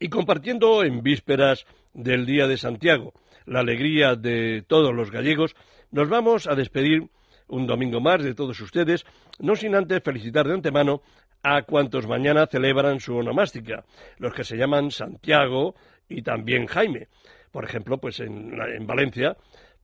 Y 0.01 0.09
compartiendo 0.09 0.83
en 0.83 1.03
vísperas 1.03 1.67
del 1.93 2.25
Día 2.25 2.47
de 2.47 2.57
Santiago 2.57 3.13
la 3.45 3.61
alegría 3.61 4.15
de 4.15 4.65
todos 4.67 4.95
los 4.95 5.11
gallegos, 5.11 5.55
nos 5.91 6.09
vamos 6.09 6.47
a 6.47 6.55
despedir 6.55 7.07
un 7.49 7.67
domingo 7.67 8.01
más 8.01 8.23
de 8.23 8.35
todos 8.35 8.59
ustedes, 8.63 9.05
no 9.39 9.57
sin 9.57 9.75
antes 9.75 10.03
felicitar 10.03 10.49
de 10.49 10.55
antemano 10.55 11.03
a 11.43 11.63
cuantos 11.65 12.07
mañana 12.07 12.47
celebran 12.47 12.99
su 12.99 13.15
onomástica, 13.15 13.85
los 14.17 14.33
que 14.33 14.43
se 14.43 14.57
llaman 14.57 14.91
Santiago 14.91 15.75
y 16.09 16.23
también 16.23 16.67
Jaime. 16.67 17.09
Por 17.53 17.65
ejemplo, 17.65 17.99
pues 17.99 18.21
en, 18.21 18.59
en 18.59 18.87
Valencia, 18.87 19.37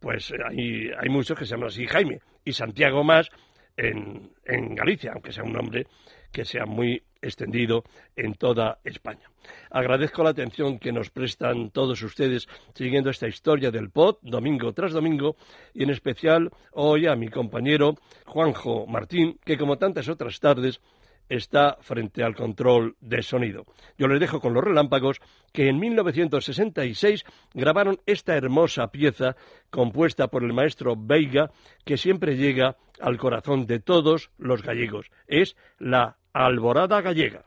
pues 0.02 0.32
hay, 0.44 0.90
hay 0.98 1.08
muchos 1.08 1.38
que 1.38 1.46
se 1.46 1.52
llaman 1.52 1.68
así 1.68 1.86
Jaime 1.86 2.20
y 2.44 2.52
Santiago 2.52 3.04
más 3.04 3.28
en, 3.76 4.30
en 4.44 4.74
Galicia, 4.74 5.12
aunque 5.14 5.32
sea 5.32 5.44
un 5.44 5.52
nombre 5.52 5.86
que 6.32 6.44
sea 6.44 6.66
muy 6.66 7.02
extendido 7.20 7.84
en 8.16 8.34
toda 8.34 8.78
España. 8.84 9.30
Agradezco 9.70 10.24
la 10.24 10.30
atención 10.30 10.78
que 10.78 10.90
nos 10.90 11.10
prestan 11.10 11.70
todos 11.70 12.02
ustedes 12.02 12.48
siguiendo 12.74 13.10
esta 13.10 13.28
historia 13.28 13.70
del 13.70 13.90
POT 13.90 14.18
domingo 14.22 14.72
tras 14.72 14.92
domingo 14.92 15.36
y 15.72 15.84
en 15.84 15.90
especial 15.90 16.50
hoy 16.72 17.06
a 17.06 17.14
mi 17.14 17.28
compañero 17.28 17.94
Juanjo 18.26 18.86
Martín, 18.86 19.38
que 19.44 19.56
como 19.56 19.78
tantas 19.78 20.08
otras 20.08 20.40
tardes 20.40 20.80
está 21.28 21.78
frente 21.80 22.22
al 22.22 22.34
control 22.34 22.96
de 23.00 23.22
sonido. 23.22 23.64
Yo 23.98 24.06
les 24.08 24.20
dejo 24.20 24.40
con 24.40 24.54
los 24.54 24.64
relámpagos 24.64 25.20
que 25.52 25.68
en 25.68 25.78
1966 25.78 27.24
grabaron 27.54 27.98
esta 28.06 28.36
hermosa 28.36 28.88
pieza 28.88 29.36
compuesta 29.70 30.28
por 30.28 30.44
el 30.44 30.52
maestro 30.52 30.94
Veiga 30.96 31.50
que 31.84 31.96
siempre 31.96 32.36
llega 32.36 32.76
al 33.00 33.18
corazón 33.18 33.66
de 33.66 33.80
todos 33.80 34.30
los 34.38 34.62
gallegos. 34.62 35.10
Es 35.26 35.56
la 35.78 36.16
Alborada 36.32 37.00
Gallega. 37.00 37.44